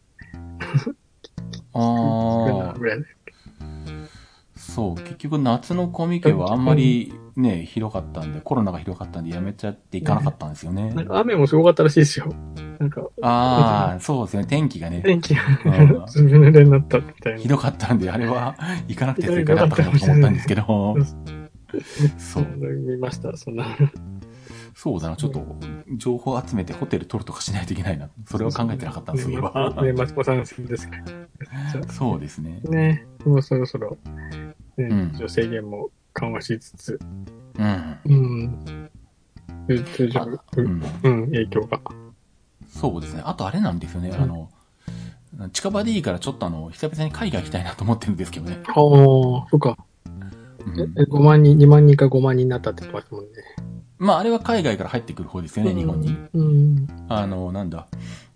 [1.74, 3.06] ああ、ぐらいで。
[4.56, 11.08] そう、結局夏のコミケはあんまりね、広かったんで、コロナが広かったんでやめちゃっていかなかったんですよねなん。
[11.08, 12.34] か雨もすごかったらしいですよ。
[12.80, 17.40] なんか、ああ、そうですね、天気がね、天気がうんずぶ濡れになったみたいな。
[17.40, 18.56] ひどかったんで、あれは
[18.88, 20.96] 行かなくて正解だったかなと思ったんですけど、
[22.18, 22.46] そう。
[22.58, 23.66] 見ました、そんな。
[24.82, 25.46] そうだな、ちょっと、
[25.98, 28.10] 情報集めてホテル取るとかしないといけないな。
[28.26, 29.76] それは考えてなかったんですよ、今。
[29.82, 30.98] 年末子さん戦ですか
[31.92, 32.62] そうですね。
[32.66, 33.98] あね、もうそろそろ、
[34.78, 37.00] ね、うん女制限も緩和しつつ、
[37.58, 38.00] うん。
[38.06, 38.90] うん。
[39.68, 40.22] 通常、
[40.56, 40.82] うん。
[41.04, 41.82] うん、影響が。
[42.74, 43.24] そうですね。
[43.26, 44.50] あとあれなんですよね、あの、
[45.52, 48.62] 近場でいいからちょっとあの、久々に海外行きたいなと思ってるんですけどね。
[48.66, 49.76] ああ、そっか。
[50.66, 53.30] うんえ、5万人、2万人か5万人になったって言ってましたもんね。
[54.00, 56.18] まあ、あれは海外から入ってくる方ですよね、日本に。
[56.34, 56.88] うん。
[57.10, 57.88] あの、なんだ。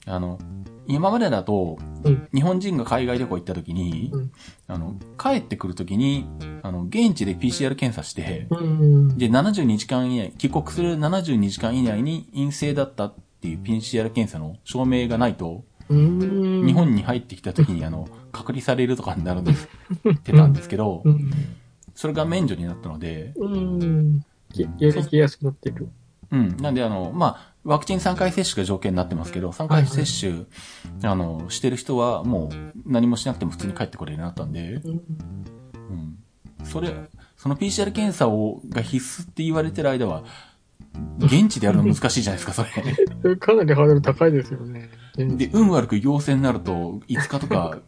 [0.05, 0.37] あの、
[0.85, 4.31] 今までだと、うん日本人が海外旅行行った時に、うん
[4.67, 6.27] あの、帰ってくる時に、
[6.61, 9.17] あの、現地で PCR 検査して、うん。
[9.17, 16.65] で、72時間以内、帰国する72時間以内に陰性だったっていう PCR 検査の証明がないと、うん。
[16.65, 19.69] 日本に入ってきた時に、あの、 隔離されるとかになるんです
[20.09, 21.31] ってたんですけどう、ん。
[21.95, 23.33] それが免除になったので、
[24.61, 24.77] うん。
[24.77, 25.89] きよりやすくなってる。
[26.31, 26.57] うん。
[26.57, 30.45] なんで、あの、まあ、ワクチン3回接種が条件になってますけど、3回接種、
[31.09, 35.01] あの、してる人はもう何もしなくても普通に帰ってこれるようになったんで、うん。
[36.59, 36.65] うん。
[36.65, 36.93] それ、
[37.37, 40.23] その PCR 検査を、が必須って言われてる間は、
[41.19, 42.63] 現地でやるの難しいじゃないですか、そ
[43.23, 43.35] れ。
[43.37, 44.89] かなりハードル高いですよね。
[45.15, 47.79] で、運悪く陽性になると、5日とか、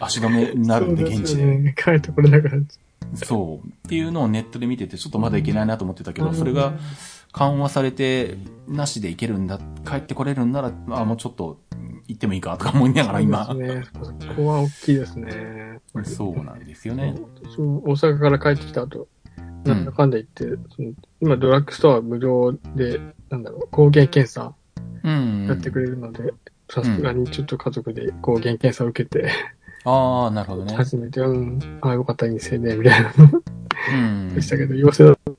[0.00, 1.74] 足止めになるんで、現地で。
[1.76, 3.66] 帰ってこれなくなっちゃそう。
[3.66, 6.26] っていうのをネットで見てて、ちょっとまだいけないなと思ってたけう。
[6.26, 6.74] ど、それが
[7.32, 8.36] 緩和されて、
[8.66, 11.60] なしでいけるんだ、帰ってこれるんなら、あ、もうちょっと
[12.06, 13.46] 行ってもいいかとか思いながら今。
[13.46, 14.18] そうですね。
[14.20, 15.80] そこは大きいですね。
[16.04, 17.14] そうなんですよね。
[17.54, 19.08] そう大阪から帰ってきた後、
[19.64, 20.44] なんだかんだ言って、
[20.74, 24.54] その今ドラッグストア無料で、なんだろう、抗原検査
[25.04, 25.46] うん。
[25.46, 26.32] やってくれるので、
[26.70, 29.30] さすがにちょっと家族で抗原検査を受けて、
[29.90, 30.74] ああ、なるほどね。
[30.74, 33.12] 初めて、うん、ああ、よかった、陰性で、みたいな
[33.92, 34.34] うん。
[34.34, 35.32] でしたけど、陽性だっそ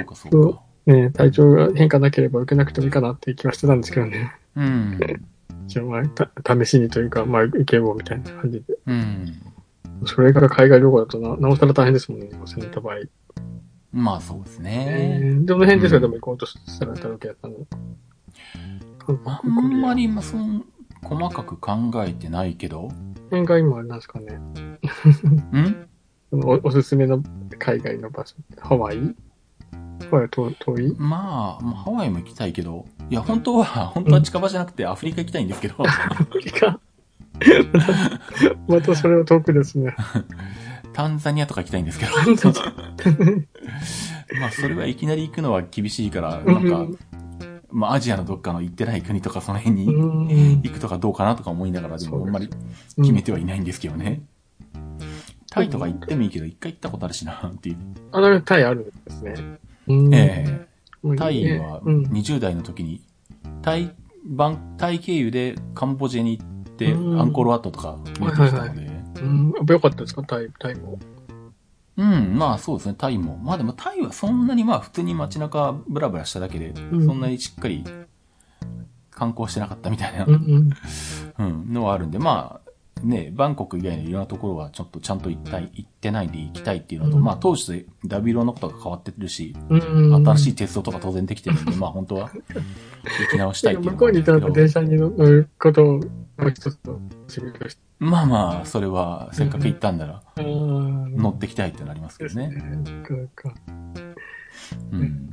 [0.00, 0.62] うか、そうか。
[0.86, 4.32] たね、体調が変化なければ受けなくてもいいかなっていう気はしてたんですけどね。
[4.56, 5.00] うん。
[5.66, 8.78] 一応、まあ、た試しにというか、まあ、受けようみたいな感じで。
[8.86, 9.42] うん。
[10.06, 12.96] それが海外旅行だとな、なおさら大変ですもんね、陽性になった場合。
[13.90, 15.20] まあそうですえね。
[15.22, 17.54] ー、どの辺ですか、うんでも行こうとしたら、たわけやったの？
[18.98, 20.64] 韓あんまり、まあ、そん、
[21.04, 22.90] 細かく考えてないけど？
[23.30, 24.34] 辺が今、なんですかね。
[24.34, 25.88] ん？
[26.32, 27.22] おおすすめの
[27.58, 28.36] 海外の場所。
[28.60, 28.98] ハワイ？
[28.98, 30.94] ハワイは遠遠い？
[30.98, 36.78] まあ、まあハワイも行きたいけど、いや、本当は、 本当は近場じゃなくてアフリカ行きたいんですけど、アフリカ？
[37.72, 37.94] また、
[38.74, 39.94] またそれは遠くですね。
[40.92, 42.12] タンザニアとか行きたいんですけど、
[44.40, 46.86] まあ、それはいきなり行くのは厳しいから、なんか、
[47.70, 50.28] まあ、アジアのどっかの行ってない国とかその辺にうん。
[50.62, 52.46] 行くとかどうかなとか思いながら、でもあんまり
[52.96, 54.22] うん決めてはいないんですけどね。
[55.50, 57.76] タイとか行ってもいいけど、一回行ったことあるしな、っていう。
[58.12, 59.58] あ、だからタイあるんですね。
[59.88, 60.68] うんええ
[61.16, 62.02] タイねはうん。
[62.06, 63.02] 20代の時に、
[63.62, 63.94] タイ、
[64.26, 68.90] バン、タイ経由でカンボジアに行って、うんアンコールワットとか見てきたので、
[69.22, 69.52] うん。
[69.56, 70.22] やっぱ良かったですか？
[70.22, 70.98] タイ、タイも。
[71.98, 73.36] うん、まあそうですね、タイも。
[73.36, 77.04] まあでもタイはそんなにまあ普通に街中ブラブラしただけで、ん。
[77.04, 77.84] そんなにしっかり
[79.10, 80.24] 観光してなかったみたいな。
[80.24, 80.70] う、ん。
[81.38, 82.67] うん、のはあるんで、まあ、
[83.02, 87.72] ね、バンコク以外のいろんなところはちょっとちゃんと行ったい、行ってないんで行きたいっていうのと、うんまあ当時と
[88.06, 90.12] だいぶいろんなことが変わってるし、うん。
[90.14, 90.26] うん。
[90.26, 96.00] 新しい鉄道とか当然できてるんで、 まあ本当は行き直したいっていう向こうにいたらの電車に乗ることをも
[96.46, 97.88] う一つの仕事として。
[98.00, 102.48] まあまあ、それはせっかく行ったんなら乗乗ってきたいってなりますけどね。
[102.48, 103.52] なんか、
[104.92, 105.30] うん。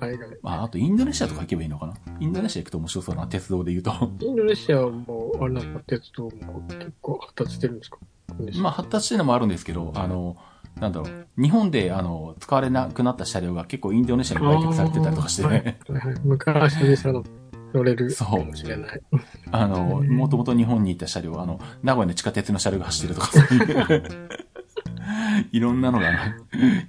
[0.00, 0.28] 海外。
[0.42, 1.94] まああとインドネシアとか行けばいいのかな？
[2.20, 3.92] インドネシア行くと面白そうだな、鉄道で言うと。
[4.20, 6.30] インドネシアはもう、あれなんか、鉄道も
[6.68, 7.98] 結構発達してるんですか？
[8.60, 10.36] まあ発達してるのもあるんですけど、あの、
[10.80, 15.54] なんだろう、日本であの、使われなくなった車両が結構インドネシアに売却されてたりとかして、はい。
[15.54, 16.14] はいはい。
[16.24, 17.24] 昔に車の
[17.74, 19.00] 乗れるかもしれない。
[19.50, 24.10] あの、もともと日本にいた車両、あの、名古屋の地下鉄の車両が走ってるとか、そういう、
[25.52, 26.06] いろんなのが、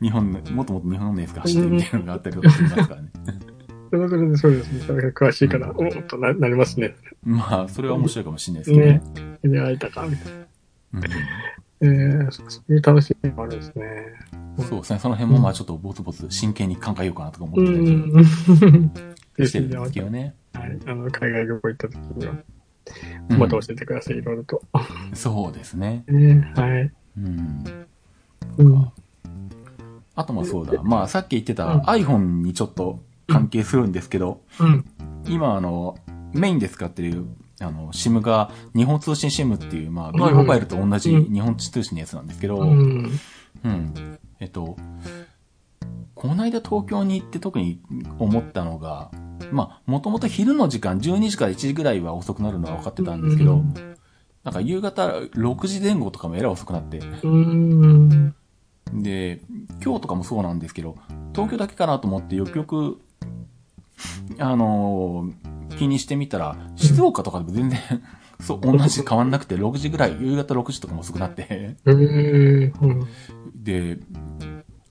[0.01, 3.11] 日本の、もともと日本のやつが走ってるみたいなのがあったりとかしますからね。
[3.89, 4.79] それはそれでそうですね。
[4.81, 6.95] それが詳しいから、おっとななりますね。
[7.23, 9.01] まあ、それは面白いかもしれないですけどね。
[9.43, 9.49] ね。
[9.49, 10.39] に会えたか、みたいな。
[10.93, 11.03] うん
[11.83, 13.85] えー、そういう楽しみもあるんですね。
[14.69, 14.99] そうですね。
[14.99, 19.47] その辺もまあちょっとボツボツ真剣に考えようかなとか思うってたりん。
[19.47, 20.33] してるんですけどね。
[20.53, 20.79] はい。
[20.85, 22.43] あの、海外旅行行った時には、うん
[23.39, 24.61] また教えてください、いろいろと。
[25.13, 26.03] そうですね。
[26.07, 26.91] ねはい。
[27.17, 27.82] うん。
[28.57, 28.91] うん。
[30.15, 30.81] あともそうだ。
[30.83, 34.85] まあさっき言ってたうん iPhone にちょっと関係するんですけど、うん。
[35.27, 35.97] 今あの、
[36.33, 37.25] メインで使ってる、
[37.59, 43.05] あの、SIM が日本通信 SIM っていう、まあ、B モバイルと同じうん日本通信のやつなんですけど、ううん。
[43.65, 44.19] ん。
[44.39, 44.75] えっと、
[46.15, 47.79] この間東京に行って特に
[48.19, 49.11] 思ったのが、
[49.51, 53.73] まあ、もともと昼の時間、12時から1時ぐらいは遅くなるのは分かってたんですけど、うん
[54.43, 58.35] なんか夕方6時前後とかもえらい遅くなって、うん。
[58.91, 59.41] で、
[59.83, 60.97] 今日とかもそうなんですけど、
[61.33, 62.99] 東京だけかなと思ってよくよく、
[64.39, 67.79] あのー気にしてみたら、静岡とかでも全然、
[68.39, 71.77] そう、同じ変わんなくて、6時ぐらい、夕方6時とかも遅くなって。
[73.55, 73.99] で、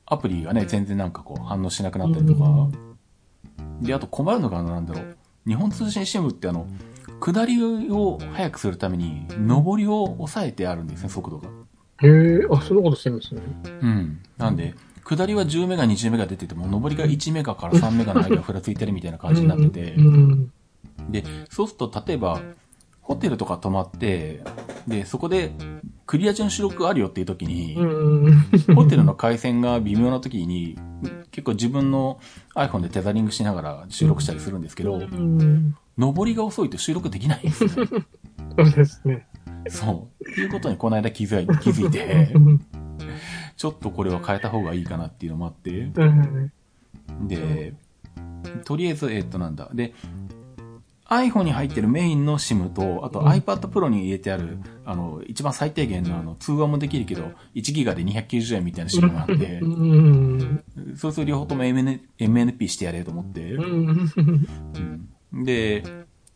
[0.07, 2.69] アプリがね、全然なんかこう反応しなくなったりとか、
[3.81, 6.67] で、あと困るのがあのなんだろう、日本通信 SIM ってあの、
[7.23, 11.49] 下りを速くするために、上りを抑えてあるんですね、速度が。
[12.03, 13.43] へえ、あ、そんなことしてるんですね。
[13.81, 14.19] うん。
[14.37, 20.53] なんで、下りは10メガ、20メガ出てても、上りが1メガから3メガの間がふらついてるみたいな感じになっててう、ん。
[21.11, 22.41] で、そうすると、例えば、
[23.01, 24.43] ホテルとか泊まって、
[24.89, 25.53] で、そこで、
[26.07, 27.85] クリア中の収録あるよっていう時に、う
[28.73, 28.75] ん。
[28.75, 30.77] ホテルの回線が微妙な時に、
[31.31, 32.19] 結構自分の
[32.57, 35.77] iPhone でテザリングしながら収録したりするんですけど、うん。
[35.99, 37.75] 上りが遅いと収録できないんですよね。
[38.59, 39.27] そうですね。
[39.69, 40.25] そう。
[40.31, 42.61] っていうことにこの間気づい 気づいてう、ん。
[43.57, 46.53] ちょっとこれは変えた方がいいかなっていうのもあって、うん
[47.27, 47.75] で、
[48.65, 49.71] とりあえず、えっとなんだ。
[49.73, 49.95] で、
[51.09, 60.65] iPhone に入ってるメインの SIM と、あとうん iPad Pro に入れてある、あの、一番最低限のあの、通話もできるけど、1ギガで290円みたいな SIM があってう、ん。
[60.97, 64.09] そうすると両方とも MN MNP してやれと思ってう、ん。
[65.33, 65.83] うんで、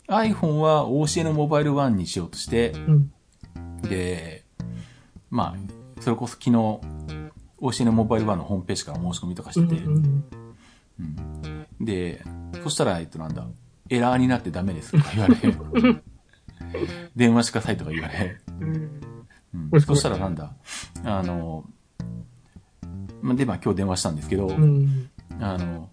[0.08, 3.12] iPhone は OCN モバイル1にしようとして、うん。
[3.82, 4.44] で、
[5.30, 6.50] まあ、それこそ昨日、
[7.60, 10.24] OCN モバイル1のホームページから申し込みとかしてて、うん。
[11.80, 12.22] で、
[12.62, 13.46] そしたら、えっとなんだ、
[13.90, 16.02] エラーになってダメですとか言われ、
[17.16, 19.00] 電話してくださいとか言われ、うん
[19.80, 20.54] そしたらなんだ、
[21.04, 21.64] あの、
[23.22, 25.10] まあで、まあ今日電話したんですけど、うん。
[25.40, 25.88] あの、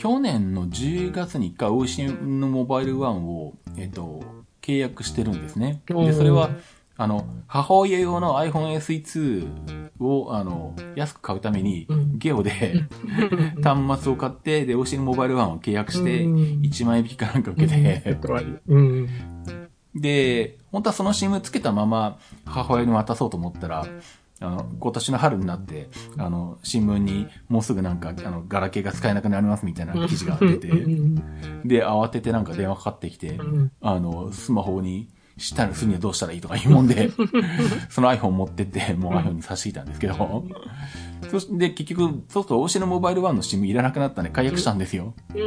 [0.00, 4.22] 去年の10月に一回 OCN のモバイル1を、えっと、
[4.62, 5.82] 契約してるんですね。
[5.86, 6.52] で、それは、
[6.96, 12.50] あの、母親用の iPhone SE2 を、あの、安く買うためにうん、ゲオで
[13.62, 16.36] 端末を買って、で、OCN モバイル1を契約して、うん。
[16.62, 17.76] 1万円引きかなんか受けて、
[18.68, 19.08] うん。
[19.94, 23.86] で、本当はその SIM つけたまま母親に渡そうと思ったら、
[24.40, 30.86] あの、今年の春になって、あの、新聞にもうすぐなんか、あの、ガラケーが使えなくなりますみたいな記事が出て、
[31.64, 33.38] で、慌ててなんか電話かかってきて、
[33.82, 37.10] あの、スマホにしたらするにはどうしたらいいとか言うもんで、
[37.90, 40.44] その iPhone 持ってって、もう iPhone に差し引いたんですけど、
[41.28, 45.14] そして、で、結局、そうすると OC のモバイル1の SIM いらなくなったんで解約したんですよ。
[45.34, 45.46] うん。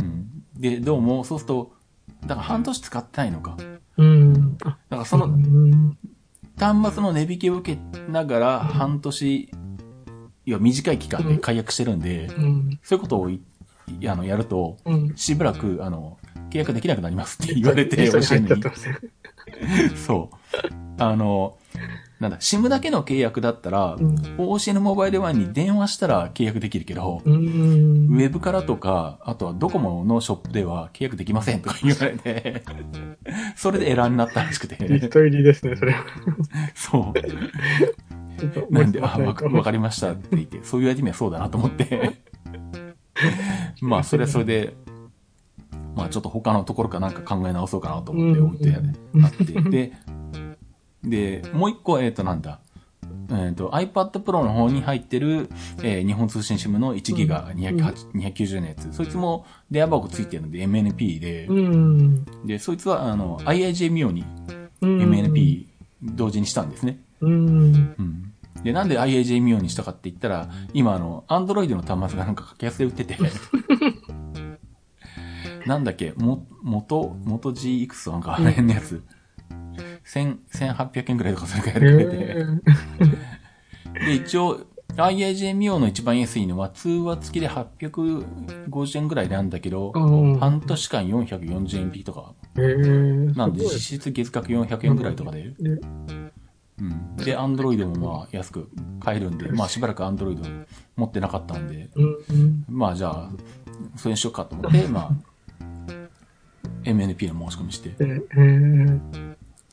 [0.00, 0.44] うん。
[0.56, 1.72] で、どうも、そうすると、
[2.22, 3.56] だから半年使ってないのか。
[3.96, 4.56] うん。
[4.64, 5.98] あ、だからそのうん。
[6.58, 9.50] 端末の値引きを受けながら半年、
[10.46, 12.80] いや短い期間で解約してるんで、うん。
[12.82, 13.40] そういうことをい
[14.08, 15.16] あのやると、うん。
[15.16, 16.18] しばらく、あの、
[16.50, 18.48] 契約できなくなりますって言われて、 教えに。
[19.96, 20.36] そう。
[20.98, 21.58] あの、
[22.20, 24.14] なんだ、SIM だけの契約だったら、うん。
[24.38, 27.20] OCN モバイルワンに電話したら契約できるけど。
[27.24, 32.62] ウェブからとか、あとはドコモのショップでは契約できませんとか 言われて、
[33.54, 36.04] それでエラーになったらしくリて、スト入りですね、それは。
[36.74, 38.72] そう。
[38.72, 42.12] なんで、あ、わかりましたって言って、そういう味にはそうだなと思って。
[43.82, 44.74] まあ、それはそれで、
[45.94, 48.68] まあ、ちょっと他のところかなんか考え直そうかなと思って置いて
[49.14, 49.92] うんあって、で、
[51.06, 52.60] で、もう一個、えっ、と、なんだ、
[53.30, 55.48] えっ、と、iPad Pro の方に入ってる、
[55.82, 58.92] えー日本通信 SIM の1ギガ208 290のやつ。
[58.92, 62.24] そいつも電話番号ついてるので MNP で、うん。
[62.46, 64.24] で、そいつは、あの、IIJ ミオに
[64.82, 65.66] うん MNP
[66.02, 67.00] 同時にしたんですね。
[67.20, 67.94] うん。
[67.98, 68.32] うん。
[68.62, 68.98] で、なんで
[69.54, 73.16] オにしたかって言ったら、今あの、アンドロイドの端末がなんか格安で売ってて、
[75.66, 79.02] なんだっけ、も、元、元 G いくつなんかあの辺のやつ、千、
[80.06, 82.36] 1800円くらいとかそれくらいで買えて、
[84.00, 84.60] えで、一応、
[84.94, 95.80] IAJ ミオの一番安いのは通話付きで850円くらいなんだけど、ー、半年間440円引きとか、えー、なんで実質月額400円くらいとかで、で
[96.78, 97.16] うん。
[97.16, 100.42] で、アンドロイドもまあ安く買えるんで、まあしばらくアンドロイド
[100.96, 102.64] 持ってなかったんで、うん。
[102.68, 103.30] まあじゃあ、
[103.96, 105.12] それにしようかと思って、まあ、
[106.84, 107.94] MNP の申し込みして。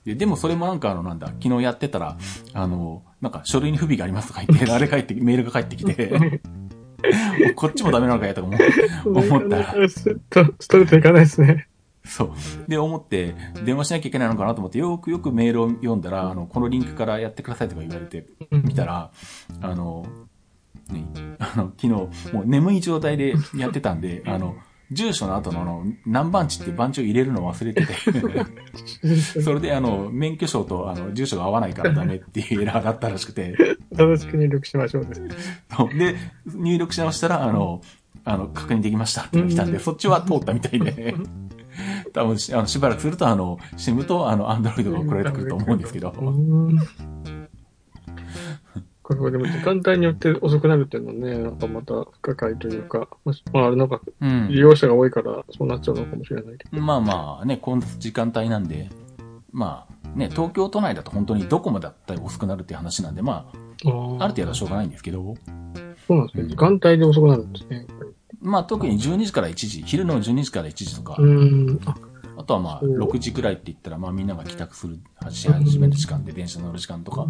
[0.06, 2.18] ででもそれもなんかあのなんだ、昨日やってたら、
[2.54, 6.42] あの、なんか書類に不備がありますとか言って、 あれ帰って、メールが返ってきて、
[7.56, 8.58] こっちもダメなのかやとか思
[9.22, 11.68] う 思ったら、ストストレートいかないですね。
[12.06, 12.70] そう。
[12.70, 13.34] で、思って、
[13.64, 19.12] 電話しなきゃいけないのかなと思って、よくよくメールを読んだら、あの、このリンクからやってくださいとか言われて、見たら、
[19.62, 20.06] あの、
[20.90, 21.06] ね、
[21.40, 21.88] あの、昨日、
[22.34, 24.56] もう眠い状態でやってたんで、あの、
[24.92, 27.94] 住所の後のあの、何番地って番地を入れるの忘れてて、
[29.42, 33.56] それであの、免許証とあの、住所が合わないからダメっていうエラーだったらしくて、
[33.96, 35.22] 正しく入力しましょうです。
[35.76, 36.16] そうで、
[36.46, 37.82] 入力し直したら、あの、
[38.26, 41.16] あの、確認できましたって来たんで、そっちは通ったみたいで、
[42.14, 46.80] 多分し、あの、しばらくすると、あの、SIM と、あの、Android が送られてくると思うんですけど、うん
[49.04, 54.60] これはでも時間帯によって遅くなるっていうのはね、なんかまた不可解というか、まあ、まあ、あれなんかうん利。
[54.60, 56.82] 用者が多いからそうなっちゃうのかもしれないけど。
[56.82, 58.90] まあまあね、この時間帯なんで、
[59.52, 63.52] まあね、東京都内だと本当にどこまでだったり遅くなるっていう話なんで、ま
[63.86, 65.36] あ、あある程度はしょうがないんですけど、
[66.08, 66.48] そうなんですね。
[66.48, 67.88] 時間帯で遅くなるんですね。
[68.42, 71.80] まあ特に12時から1時、昼の12時から1時とか、うん。
[71.86, 71.96] あ、
[72.38, 75.00] あとはまあそう6時くらいって言ったら、まあみんなが帰宅する、
[75.30, 77.28] し始める時間で電車乗る時間とか、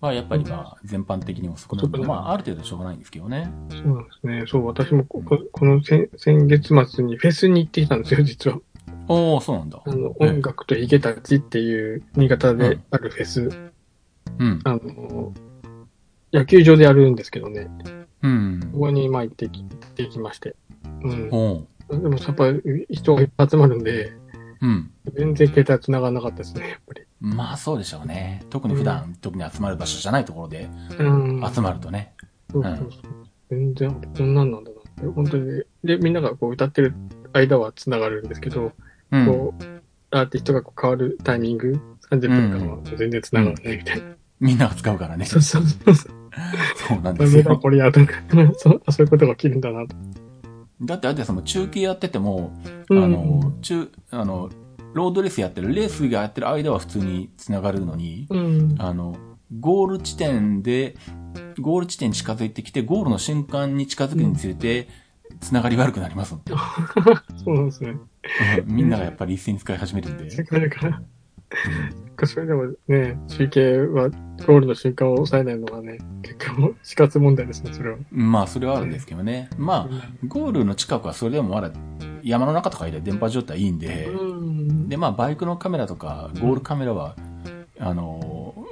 [0.00, 3.50] まあやっぱりまあ全般的に遅くなるので、まあある程度しょうがないんですけどね。
[3.70, 4.44] そうなんですね。
[4.46, 8.60] そう、私もこここの先先月末にフェスに行ってきたんですよ、実は。
[9.08, 9.82] おおそうなんだ。
[9.84, 13.48] あの、ええ音楽とヒゲたちっていう新潟であるフェス。
[14.38, 14.60] うん。
[14.64, 15.32] あの、
[16.32, 17.68] 野球場でやるんですけどね。
[18.22, 18.78] うんこ。
[18.80, 20.54] こにまあ行ってき、行ってきまして。
[21.02, 21.28] うん。
[21.32, 24.12] おうでもやっぱり人がいっぱい集まるんで、
[24.60, 24.90] うん。
[25.14, 27.02] 全然携帯繋がらなかったですね、やっぱり。
[27.20, 28.42] まあそうでしょうね。
[28.50, 31.52] 特に普段、特に集まる場所じゃないところでうん。
[31.52, 32.14] 集まるとね。
[32.52, 32.90] そうそうそう。
[33.50, 35.06] 全然、こんなんなんだなって。
[35.06, 35.62] 本当に。
[35.84, 36.94] で、みんながこう歌ってる
[37.32, 38.72] 間は繋がるんですけど、
[39.10, 39.26] うん。
[39.26, 39.64] こう、
[40.10, 44.04] アーティストがこう変わるタイミング、30分間は全然繋がらないみたいな。
[44.40, 45.24] みんなが使うからね。
[45.24, 46.12] そうそうそうそう。
[46.88, 47.58] そうなんでダメだ、すよ。
[47.58, 48.12] これやとか、
[48.56, 49.96] そうそういうことが起きるんだなと。
[50.82, 52.52] だって、あってその中継やってても、
[52.90, 54.48] あうんの、中、あの、
[54.94, 58.76] ロードレースやってる、レースがやってる間は普通に繋がるのに、うん。
[58.78, 59.16] あの、
[59.60, 60.96] ゴール地点で、
[61.60, 64.88] ゴール地点に近づいてきて、ゴールの瞬間に近づくにつれて、
[65.40, 66.54] 繋がり悪くなりますので、
[67.44, 67.90] そうなんですね。
[67.90, 70.28] うんみんながやっぱり一斉に使い始めるんで。
[70.44, 71.02] から、
[72.26, 77.98] それでもね、中継はゴールの瞬間を抑えないのがね、結構死活問題ですね、それは。
[78.10, 79.48] まあ、それはあるんですけどね。
[79.56, 81.70] まあ、ゴールの近くはそれでもまだ
[82.22, 84.88] 山の中とかで電波状態いいんで、うん。
[84.88, 87.16] で、まあ、バイクのカメラとか、ゴールカメラは、
[87.78, 88.66] あの、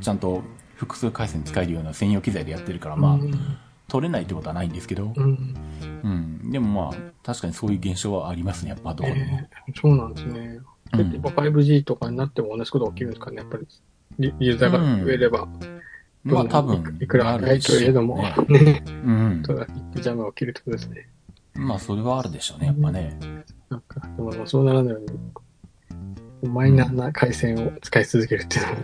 [0.00, 0.42] ちゃんと
[0.76, 3.18] 複数回線使えるような専用機材でやってるから、まあ、
[3.88, 5.54] 撮れないってことはないんですけど、うん。
[6.04, 6.50] うん。
[6.50, 9.20] でもまあ、確かにそういう現象はありますね、やっぱどこでも。
[9.20, 10.60] えーそうなんですね。
[11.02, 13.66] うん結構 5G とかになっても同じことが起きるんですかね、やっぱり。
[14.18, 15.48] リユーザーが増えれば。
[16.22, 19.42] まあ多分、いくら早いといえども、ね ね、うん。
[19.42, 21.08] トラフィックジャムが起きるってことですね。
[21.54, 23.18] まあそれはあるでしょうね、やっぱね。
[23.68, 25.00] なんか、でもまあそうならないよ
[26.42, 28.78] うに、マイナーな回線を使い続けるっていうのは、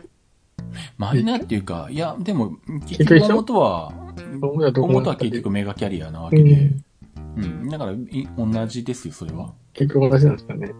[0.98, 3.92] マイナーっていうか、いや、でも、結結局元は、
[4.38, 6.84] 元は結局メガキャリアなわうけで、ん、
[7.36, 7.68] うん。
[7.68, 9.52] だから、い同じですよ、それは。
[9.72, 10.72] 結局同じなんですかね。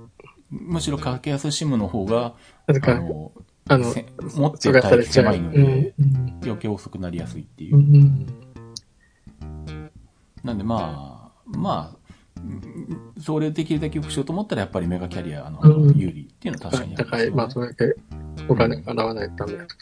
[0.50, 2.34] むしろ格安シムの方が、
[2.66, 3.32] なぜか、あの、
[3.68, 5.94] あの、せ持ってる体力狭いので、
[6.42, 7.80] 余計遅くなりやすいっていうう。
[7.80, 8.26] ん。
[10.42, 12.00] なんでまあ、まあ、
[12.36, 17.30] うんそれできるだけ良くしようと思ったらやっぱりメガキャリアのうん有利っていうのは確かにあります高い。
[17.30, 17.94] まあ、それだけ
[18.48, 19.74] お金払わないとダメだと。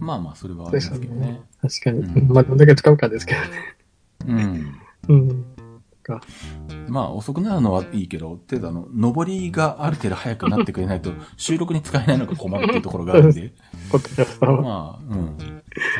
[0.00, 1.40] まあまあ、それはありますけどね。
[1.60, 1.98] 確かに。
[2.00, 3.76] うんまあ、どんだけ使うかですけどね。
[4.26, 4.74] うん。
[5.08, 5.51] うん。
[6.88, 13.52] まあ、遅くなるのはいいけど、てあの、上りがある程度早くなってくれないと、 収録に使えないのが困るっていうところがあるんで。
[14.40, 15.36] まあ、うん。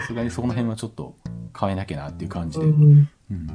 [0.01, 1.17] さすがにその辺はちょっと
[1.59, 2.93] 変えなきゃなっていう感じで、ううん。
[2.99, 3.09] ん。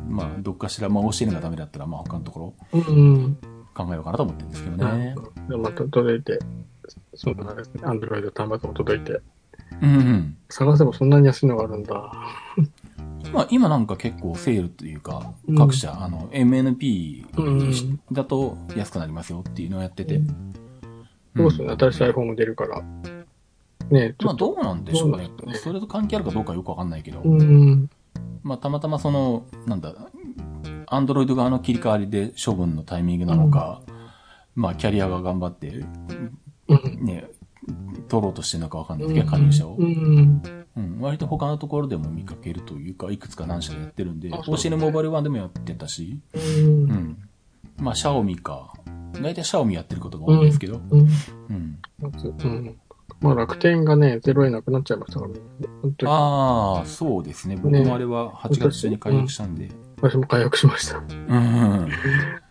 [0.09, 3.37] まあ、どっかしら、まあ、教えるのがダメだったら、まあ、他のところうん。
[3.73, 5.15] 考えようかなと思ってるんですけどね。
[5.47, 6.39] でもまた届いて、
[7.13, 7.81] そうなんですね。
[7.83, 9.21] アンドロイド端末も届いて。
[9.81, 10.37] うん、うん。
[10.49, 12.11] 探せばそんなに安いのがあるんだ。
[13.26, 20.22] 今、今なんか結構セールというかうん、各社、あの、MNP うんだと安くなりますよっていうのをやってて。
[21.36, 21.70] そうですね。
[21.78, 22.82] 新しい iPhone も出るから。
[23.89, 24.34] ねまあ。
[24.34, 25.49] どうなんでしょうねどう。
[25.51, 27.22] ねそれと関係あるかどうかよくわかんないけど。
[27.22, 27.89] うん。
[28.43, 29.93] まあ、たまたまその、なんだ、
[30.88, 33.82] アンドロイド側の切り替わりで処分のタイミングなのか、
[34.55, 35.68] まあ、キャリアが頑張って、
[36.68, 37.05] うん。
[37.05, 37.30] ね、
[38.07, 39.84] 取ろうとしてるのかわかんないけど、加入者をう。
[39.84, 40.41] ん。
[40.78, 46.39] うん、割と他のところでも見かけるというか、いくつか何社かやってるんで、OCN モバイルワンでもやってたし、う。
[46.39, 47.17] うんん。
[47.78, 48.73] まあ、シャオミか。
[49.21, 51.07] 大体シャオミやってることが多いんですけど、うん。
[51.49, 51.80] うん。
[51.99, 52.78] うん。
[53.19, 55.39] まあ楽天がね、0円なくなっちゃいましたからね。
[55.82, 56.11] 本当に。
[56.11, 57.55] ああ、そうですね。
[57.55, 59.69] 僕もあれは8月中に解約したんで。
[59.99, 60.97] 私も解約しました。
[60.97, 61.89] うん。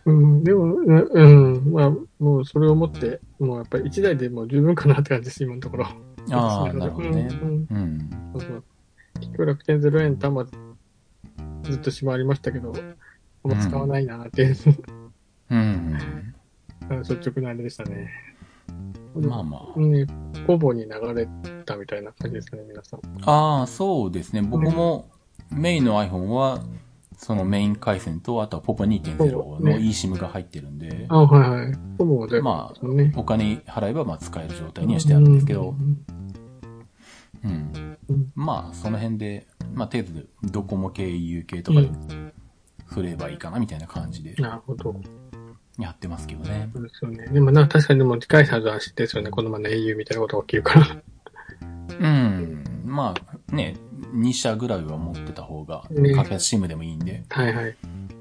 [0.05, 0.43] うん。
[0.43, 1.71] でも、うんうん。
[1.71, 5.87] まあ、もうそれをもって、もうやっぱり1台でもう十分かなって感じです、今のところ。
[6.31, 7.29] ああ、 なるほどね。
[7.41, 8.06] うん。
[9.37, 12.73] 結局楽天0円端末ずっとしまわりましたけど、
[13.43, 14.55] あんま使わないなっていう、
[15.51, 15.97] うん。
[17.03, 18.09] 率直なあれでしたね。
[19.15, 19.79] まあまあ。
[19.79, 20.07] ね、
[20.47, 21.27] ほぼに流れ
[21.65, 23.01] たみたいな感じですかね、皆さん。
[23.29, 24.41] ああ、そうですね。
[24.41, 25.09] 僕も
[25.51, 26.63] メインの iPhone は、
[27.17, 31.73] そのメイン回線と、あとは POPO2.0 のね eSIM が入ってるんで、あ、はいはい。
[31.99, 36.05] ほぼで、まあね、お金払えばまあ使える状態にはしてあるんですけどう、ん
[37.43, 37.86] うん。
[38.09, 41.89] うんまあ、その辺で、まあ、程度でドコモ系、EU 系とかで、
[42.85, 44.95] 振ればいいかなみたいな感じでなるほど。
[45.77, 46.69] やってますけどね。
[46.73, 47.27] そうですよね。
[47.27, 49.29] でもな、確かにでも近いはずは知ってですよね。
[49.29, 51.01] このまま au みたいなことが起きるから。
[51.99, 52.63] うん。
[52.83, 53.75] まあ、ね、
[54.15, 57.75] 2社ぐらいは持ってた方が、ね格安 SIM でもいいんで、はいはい。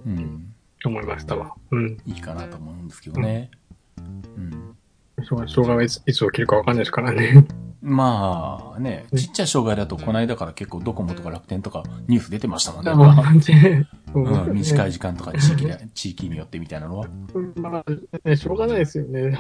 [0.07, 0.55] うん。
[0.85, 1.55] 思いましたわ。
[1.71, 1.97] うん。
[2.05, 3.51] いいかなと思うんですけどね。
[3.99, 4.77] うん。
[5.25, 7.47] 障障害はいついつ起きるかわかんないですからね。
[7.83, 13.87] まあね、うんちっちゃい障害だとこの間から結構ドコモとか楽天とかニュース出てましたもんね。
[14.13, 14.93] うん、短いい。
[14.93, 17.09] 時間とか地域で、地域によってみたいなのは。
[17.55, 19.39] まあ、ね、しょうがないですよね。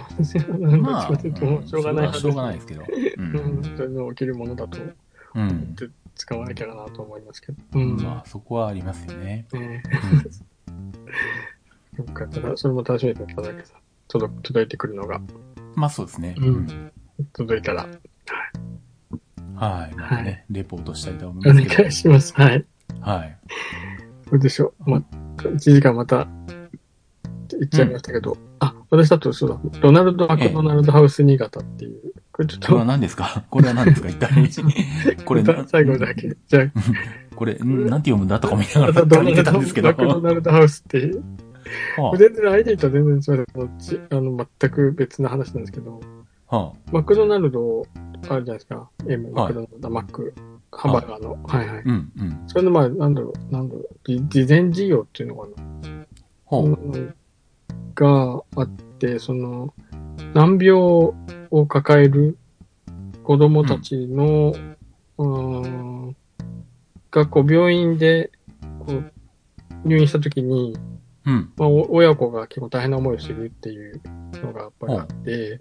[0.81, 2.83] まあ、 うとしょうがないしょうがないですけど。
[2.83, 2.87] う。
[3.19, 3.65] うんん。
[3.65, 4.79] そういうの起きるものだと、
[5.35, 5.75] うん。
[6.15, 7.59] 使わなきゃなと思いますけど。
[7.75, 7.97] うん。
[7.97, 9.47] まあ、そこはありますよね。
[9.53, 9.83] ね
[10.67, 13.75] うん よかったら、それも楽しみだっただけさ。
[14.09, 15.21] 届届いてくるのが、
[15.77, 16.35] まあそうですね。
[16.39, 16.93] うん
[17.33, 17.87] 届いたら、
[19.55, 19.95] はい。
[19.95, 21.75] またね、レポートしたいと思いおますけど。
[21.83, 22.35] 願いします。
[22.35, 22.65] はい。
[23.01, 23.37] はい。
[24.31, 24.91] どうでしょう。
[24.91, 25.03] ま、
[25.39, 26.27] 1時間また、
[27.49, 33.45] 言っちゃいましたけど、あ、私だとそうだ、ドナルド・マクドナルド・ハウス新潟っていう、これちょっと、これは何ですか？
[33.49, 34.09] これは何ですか？
[34.11, 35.17] 一体。
[35.25, 36.37] これ、最後だけ。
[36.49, 36.73] じゃあ、
[37.35, 38.39] これ、んなんて読むんだ？
[38.41, 39.89] とか見ながらドナルド・借りてたんですけど。
[39.89, 41.23] マクドナルド・ハウスっていう、
[41.97, 44.01] は全然相手とは全然すみませんあのち。
[44.11, 46.01] あの、全く別な話なんですけど、
[46.49, 48.89] あ、はマクドナルド、あるじゃないですか。
[49.07, 50.35] M、はいマクドナルド、マック、
[50.73, 51.43] ハンバーガーの。
[51.45, 51.83] はいはいあ、。
[51.85, 52.43] うん、うん。
[52.47, 56.07] それの、まあ、なんだろう、なんだろう、じ事前事業っていうのかな。
[56.45, 56.67] ほう。
[56.67, 57.15] うん
[57.97, 58.69] があっ
[58.99, 59.73] て、その、
[60.35, 60.73] 難病
[61.51, 62.37] を抱える
[63.25, 64.53] 子供たちの、
[65.19, 66.17] うーん、
[67.11, 68.31] がこう病院で
[68.87, 69.13] こう
[69.85, 70.77] 入院したときに、
[71.27, 74.01] うん、まあ、お親子が結構大変な思いをするっていう
[74.43, 75.61] のがやっぱりあって、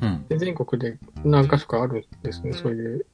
[0.00, 0.26] うん。
[0.28, 3.06] で全国で何箇所かあるんですね、そういう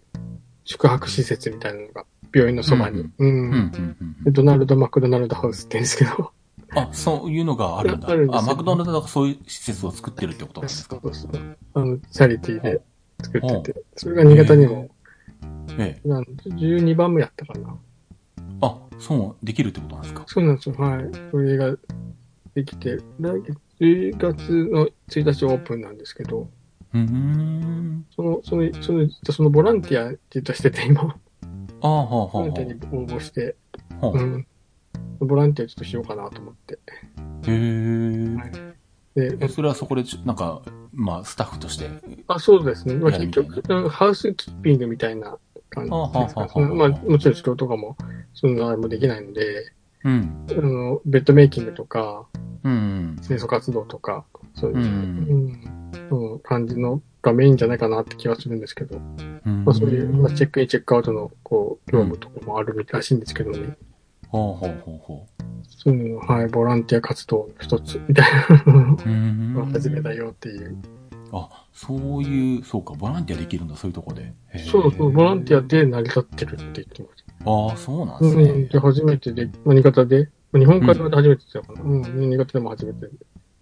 [0.65, 2.05] 宿泊施設みたいなのが、
[2.35, 3.11] 病院のそばに。
[4.27, 6.33] ドナルド・マクドナルド・ハウスって言うんですけど、
[6.75, 8.09] あ、そういうのがあるんだ。
[8.11, 8.39] あるんですよ。
[8.41, 10.99] あ、マクドナルドがそういう施設を作ってるってことなんですか？
[11.03, 12.83] そうそうあの、チャリティーで
[13.23, 14.91] 作ってて、それが新潟にも、
[15.79, 16.09] ええ。
[16.09, 17.77] なん12番目やったかな。
[18.61, 20.25] あ、そう、できるってことなんですか？
[20.27, 21.11] そうなんですよ、はい。
[21.31, 21.77] それが
[22.55, 26.49] できて、来月、10月の1日オープンなんですけど、
[26.95, 28.07] うーん。
[28.15, 31.03] その、その、その、そのボランティアって言ったしてて、今、
[31.83, 33.57] ああ、はあ、はボランティアに応募して、
[34.01, 34.19] あ、はあ。
[34.19, 34.47] へうん。
[35.21, 36.79] ボランティアちょっとしようかなと思って。
[37.47, 38.37] え。
[39.15, 40.63] で、えそれはそこでなんか、
[40.93, 41.89] まあ、スタッフとして。
[42.29, 42.95] あ、そうですね。
[42.97, 45.39] まあ、結局、うんハウスキーピングみたいな
[45.71, 47.97] 感じですかまあ、もちろん仕事とかも、
[48.35, 49.73] そんなあれもできないので、
[50.05, 50.47] うん。
[50.51, 52.27] あの、ベッドメイキングとか、
[52.63, 53.19] うん。
[53.27, 54.25] 清掃活動とか、
[54.55, 54.85] そういう、うん
[56.11, 59.01] うん感じのがメインじゃないかなって気はするんですけど、う
[59.51, 59.65] ん。
[59.65, 63.77] まあ、そういう、まあ、チェックイン、チェックアウトの、こう、業務とかもあるらしいんですけどね。
[64.29, 65.27] ほうほうほうほ
[65.69, 68.33] そういうの、はい、ボランティア活動の一つみたい
[68.67, 68.73] な
[69.55, 69.67] のを。
[69.67, 70.77] 始めたよっていう。
[71.33, 74.33] あ、そういう、そうか、ボランティアできるんだ、そういうとこで。
[74.71, 77.51] そうそう、ボランティアで成り立ってるって言ってました。
[77.51, 78.79] ああ、そうなんですうん、ねで、。
[78.79, 81.83] 初めてで、まあ新潟で、まあ日本海側で初めてだったかな。
[81.83, 83.01] うん、新潟でも初めて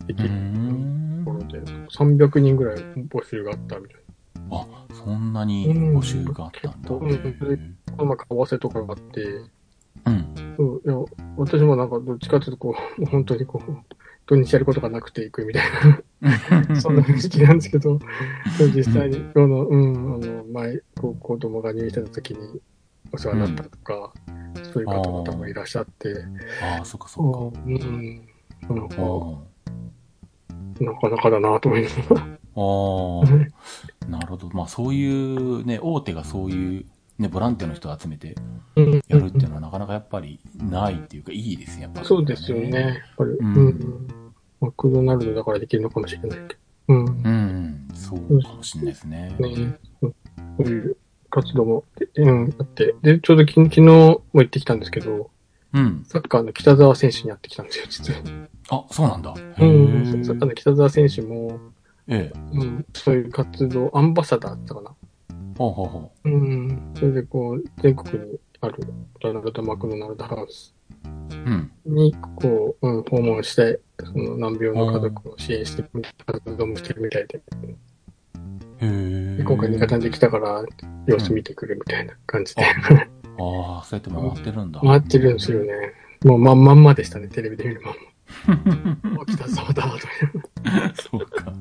[0.06, 4.00] できうるんところで、300人ぐらい募集があったみたい
[4.52, 6.90] あ、そんなに募集があったんだ。
[6.94, 8.04] うんう。
[8.04, 9.22] まあ、為替とかがあって、
[10.06, 10.34] うん。
[10.58, 10.94] うん、いや、
[11.36, 13.72] 私もなんかどっちかというとこう、本当にこう、
[14.26, 16.00] 土日やることがなくて行くみたいな、
[16.80, 17.98] そんな時期なんですけど、
[18.74, 22.60] 実際に、今日の、うん、あの、前、こう子供が入院してた時に
[23.12, 24.12] お世話になったとか、
[24.72, 26.14] そういう方々もいらっしゃって、
[26.62, 27.60] ああ、そっかそっか。
[27.66, 28.28] うん、
[28.68, 29.54] なんか、あ
[30.82, 32.22] なかなかだなと思いながら。
[32.22, 33.50] あー、
[34.08, 34.48] なるほど。
[34.52, 36.84] まあそういうね、大手がそういう
[37.18, 38.34] ね、ボランティアの人を集めて
[38.76, 42.80] うんやるっていうのはなかなかやっぱりないっていうかいいですね、やっぱり、そうですよね。。
[42.80, 44.23] やっぱり、ううんん。
[44.64, 46.60] マクドナルドだからできるのかもしれないけど。
[46.88, 47.04] うん。
[47.06, 49.36] うん、そうかもしれないですね。
[49.38, 50.12] ねそ
[50.58, 50.96] ういう
[51.30, 51.84] 活動も、
[52.16, 52.94] うん、あって。
[53.02, 55.30] で、ちょうどき昨日も行ってきたんですけど、
[55.72, 56.04] うん。
[56.06, 58.20] サッカーの北沢選手に会ってきたんですよ、実は。
[58.70, 59.34] あ、そうなんだ。
[59.58, 60.24] へうん。
[60.24, 61.58] サッカーーの北沢選手も、
[62.06, 62.38] ええ。
[62.52, 64.94] うん、そういう活動、アンバサダーだったかな。
[65.58, 66.92] ほうほうほうん。
[66.94, 68.84] それでこう、全国にある
[69.20, 70.74] ドナルド・マクドナルドハウス
[71.04, 71.08] う。
[71.34, 71.70] うん。
[71.86, 75.90] に、こう、うん、訪問して、その難病の家族を支援してる、
[76.26, 77.42] 活動もしてるみたいで。
[78.80, 80.64] で今回新潟にできたから、
[81.06, 82.64] 様子見てくるみたいな感じで。
[82.64, 84.80] ああ、そうやって回ってるんだ。
[84.80, 85.92] 回ってるんですよね。
[86.24, 89.20] もうまんまんまでしたね、テレビで見るまんま。
[89.20, 89.98] お北沢だ、とか。
[91.10, 91.52] そうか。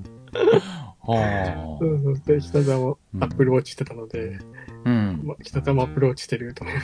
[1.06, 4.40] はそうそうで、北沢もうんアップルウォッチしてたので、
[4.86, 4.90] あ。
[4.90, 5.22] うん。
[5.24, 6.82] ま北沢もアップルウォッチしてると思って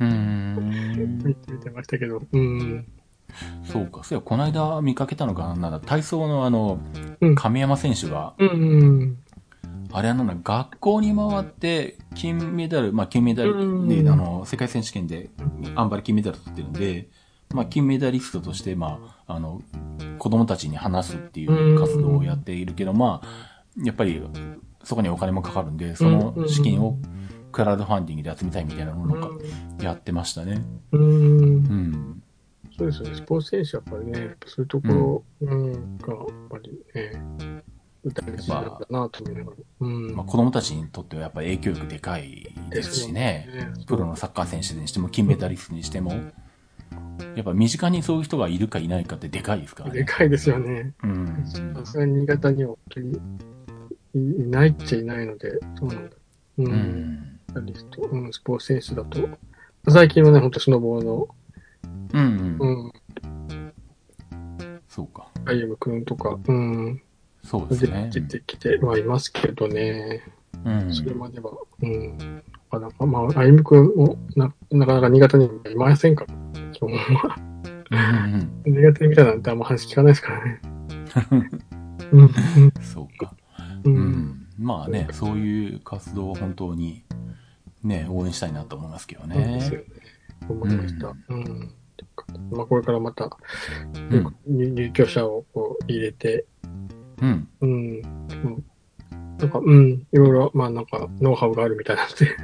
[0.00, 1.18] うーん。
[1.26, 2.86] 見てましたけど、うん。
[3.64, 4.04] そうか。
[4.04, 6.80] そういや、この間見かけたのが、なんだ、体操のあの
[7.20, 9.18] うん、亀山選手が、うん、うん。
[9.92, 15.30] あれあのな、学校に回って、金メダル、まあ金メダルうんで、あの、世界選手権で、
[15.74, 17.08] あんまり金メダル取ってるんで、
[17.54, 19.62] まあ金メダリストとして、まあ、あの、
[20.18, 23.28] 子供たちに話すっていう活動をやっているけど、まあ、
[23.82, 24.22] やっぱり、
[24.84, 26.98] そこにお金もかかるんで、その資金を
[27.52, 29.40] クラウドファンディングで集めたいみたいなのを
[29.82, 30.62] やってましたね。
[30.92, 31.02] うん。
[31.02, 32.22] うん。
[32.78, 33.14] そうですよね。
[33.16, 37.62] スポーツ選手はやっぱりね、そういうところ、うん、が、やっぱりね、
[38.04, 39.56] 大事なんだなと思いながら。
[39.80, 40.14] うん。
[40.14, 43.72] まあ子供たちにとってはやっぱ影響力でかいですしね。
[43.86, 46.12] プロのサッカー選手にしても、金メダリストにしても、
[47.34, 49.98] やっぱ身近にそういう人がいるかいないかってでかいですからね。
[49.98, 50.94] でかいですよね。
[51.02, 51.44] うん。
[51.74, 53.20] さすがに新潟には本当に
[54.14, 56.16] いいないっちゃいないので、そうなんだ。
[56.58, 56.62] う。
[56.62, 59.28] うんうん、スポーツ選手だと。
[59.88, 61.28] 最近はね、ほんとスノボーの、
[62.12, 62.64] うん、う。
[62.64, 62.92] うんん、
[64.88, 65.28] そうか。
[65.44, 67.00] アイエム君とか、うん、
[67.42, 68.10] 出そうですね。
[68.12, 70.22] 出てきてはいますけどね、
[70.64, 70.94] うん。
[70.94, 71.52] それまでは、
[71.82, 77.36] うん、なかなか、まあ、アイエム君もな、なかなか新潟にはいませんから、基本は。
[77.90, 80.60] うん新潟に見たなんてあんま話聞かないですからね。
[82.12, 82.30] うん、うん。
[82.82, 83.34] そうか。
[83.84, 84.46] う、うんん。
[84.58, 87.04] まあね、そういう活動を本当に、
[87.82, 89.84] ね、応援したいなと思いますけどそうですよね。
[89.84, 89.84] ね。
[90.48, 91.14] 思いました。
[91.28, 91.74] うん。
[92.58, 93.30] まあ、これからまた、
[94.10, 94.36] うん。
[94.46, 96.44] 入入居者をこう入れて、
[97.22, 97.48] うん。
[97.60, 97.70] うん。
[97.70, 98.64] うん
[99.38, 102.36] なんか、うん、いろいろ、まあなんか、ノウハウがあるみたいなので、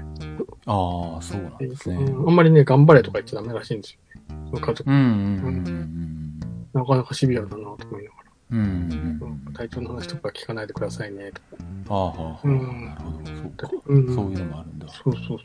[0.66, 1.96] ああ、そうなんですね。
[1.96, 4.40] うんあんまりね、頑張れとか言っちゃダメらしいんですよね。
[4.50, 4.96] その家族、うん。
[4.96, 5.66] うん。
[5.66, 6.40] うん。
[6.72, 8.30] なかなかシビアだなと思いながら。
[8.52, 8.60] うん。
[8.60, 9.18] うん。
[9.20, 11.64] うん体調の話とか聞かないでくださいね、とか。
[11.88, 12.40] ああ。
[12.44, 13.26] うんなるほど。
[13.26, 13.70] そうか。
[13.86, 14.86] うんそういうのもあるんだ。
[14.88, 15.38] そうそう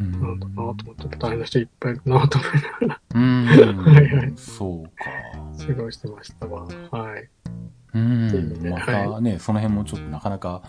[0.00, 3.44] うなんだなと思って、大変な人いっぱいいるなと思いながら、うん。
[3.84, 5.04] はいはいそうか。
[5.54, 6.66] すごいしてましたわ。
[6.90, 7.28] はい。
[7.94, 8.62] うん。
[8.62, 10.62] でまたね、その辺もちょっとなかなか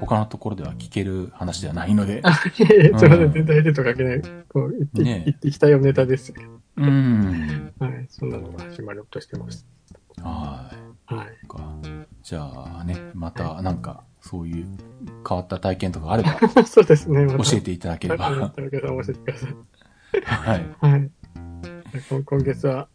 [0.00, 2.20] 他のところでは聞ける話ではないので。
[2.24, 6.50] あ、いえいえ、すいませ、うんん全体でとかけない、こう、言って、ねえ言ってきたよネタですけど。
[6.76, 7.72] うん。
[7.78, 8.06] はい。
[8.08, 9.66] そんなのが始まろうとしてます。
[10.22, 10.70] は
[11.08, 11.14] い。
[11.14, 11.46] はい。
[11.46, 11.74] か。
[12.22, 14.66] じゃあね、またなんか、そういう
[15.28, 17.26] 変わった体験とかあれば そうですね。
[17.26, 18.52] 教えていただければ。
[18.56, 19.54] 教えてください。
[20.24, 20.66] はい。
[20.80, 21.10] はい。
[22.08, 22.88] 今今月は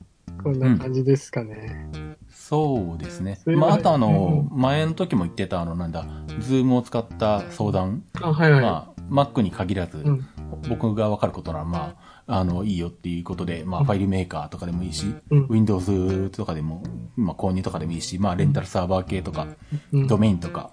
[0.44, 1.90] こんな感じですかね。
[2.30, 3.40] そうですね。
[3.45, 6.06] まあ、あとあの、う前の時も言ってたあの、なんだ、
[6.40, 8.04] ズームを使った相談。
[8.22, 8.62] あ、はいはい。
[8.62, 10.26] まあ、Mac に限らず、うん。
[10.70, 11.95] 僕がわかることなら、ま
[12.26, 16.84] あ、あの、いいよっていうことで、まあ、うんファイルメーカーとかでもいいし、うん Windows とかでも、
[17.16, 19.48] まあ、購入とかでもいいし、まあ、レンタルサーバー系とか、
[19.91, 20.72] うんドメインとか、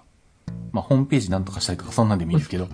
[0.71, 2.67] まあ、ホームページなんとかしたりとか、そんなんでもいいですけど、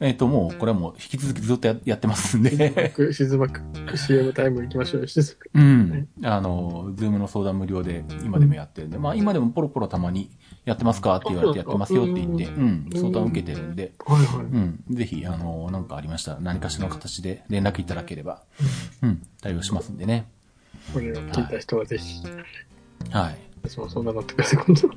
[0.00, 3.60] えっと、もう、これはもう、引き続きずっとややってますんで、静幕
[3.96, 5.50] CM タイム行きましょうよ、静幕。
[5.54, 6.08] うん。
[6.22, 10.30] あの、ズームの相談無料で今でもやってるんで、まあ今でもポロポロたまに
[10.64, 14.44] やってますかって言われてやってますよって言って、あうん、相談受けてるんで、はいはい。
[14.44, 18.42] うん、ぜひ、あの、なんかありましたら何かしらの形で連絡いただければ、
[19.02, 20.28] うん、対応しますんでね。
[20.92, 22.22] これを聞いた人はぜひ、
[23.10, 23.38] はい。
[23.64, 24.90] 私も相談乗ってください、今度。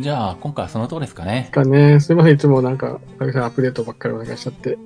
[0.00, 1.48] じゃあ、今回はそのとこですかね。
[1.52, 4.78] かね、すいません、いつもなんか、アップデートばっかりお願いしちゃって。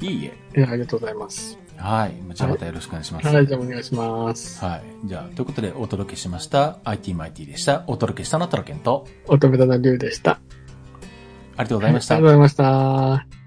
[0.00, 0.58] いいえ。
[0.58, 1.58] いや、ありがとうございます。
[1.76, 2.14] はい。
[2.34, 3.26] じゃあまたよろしくお願いします。
[3.26, 4.64] はい、じゃあお願いします。
[4.64, 4.82] はい。
[5.04, 6.78] じゃあ、ということでお届けしました。
[6.84, 7.84] IT マイティでした。
[7.86, 10.32] お届けしたのはトラケンと、乙女座のりゅうでした。
[10.32, 10.38] あ
[11.58, 12.38] りがとうございましたありがとう。
[12.38, 13.45] ございました。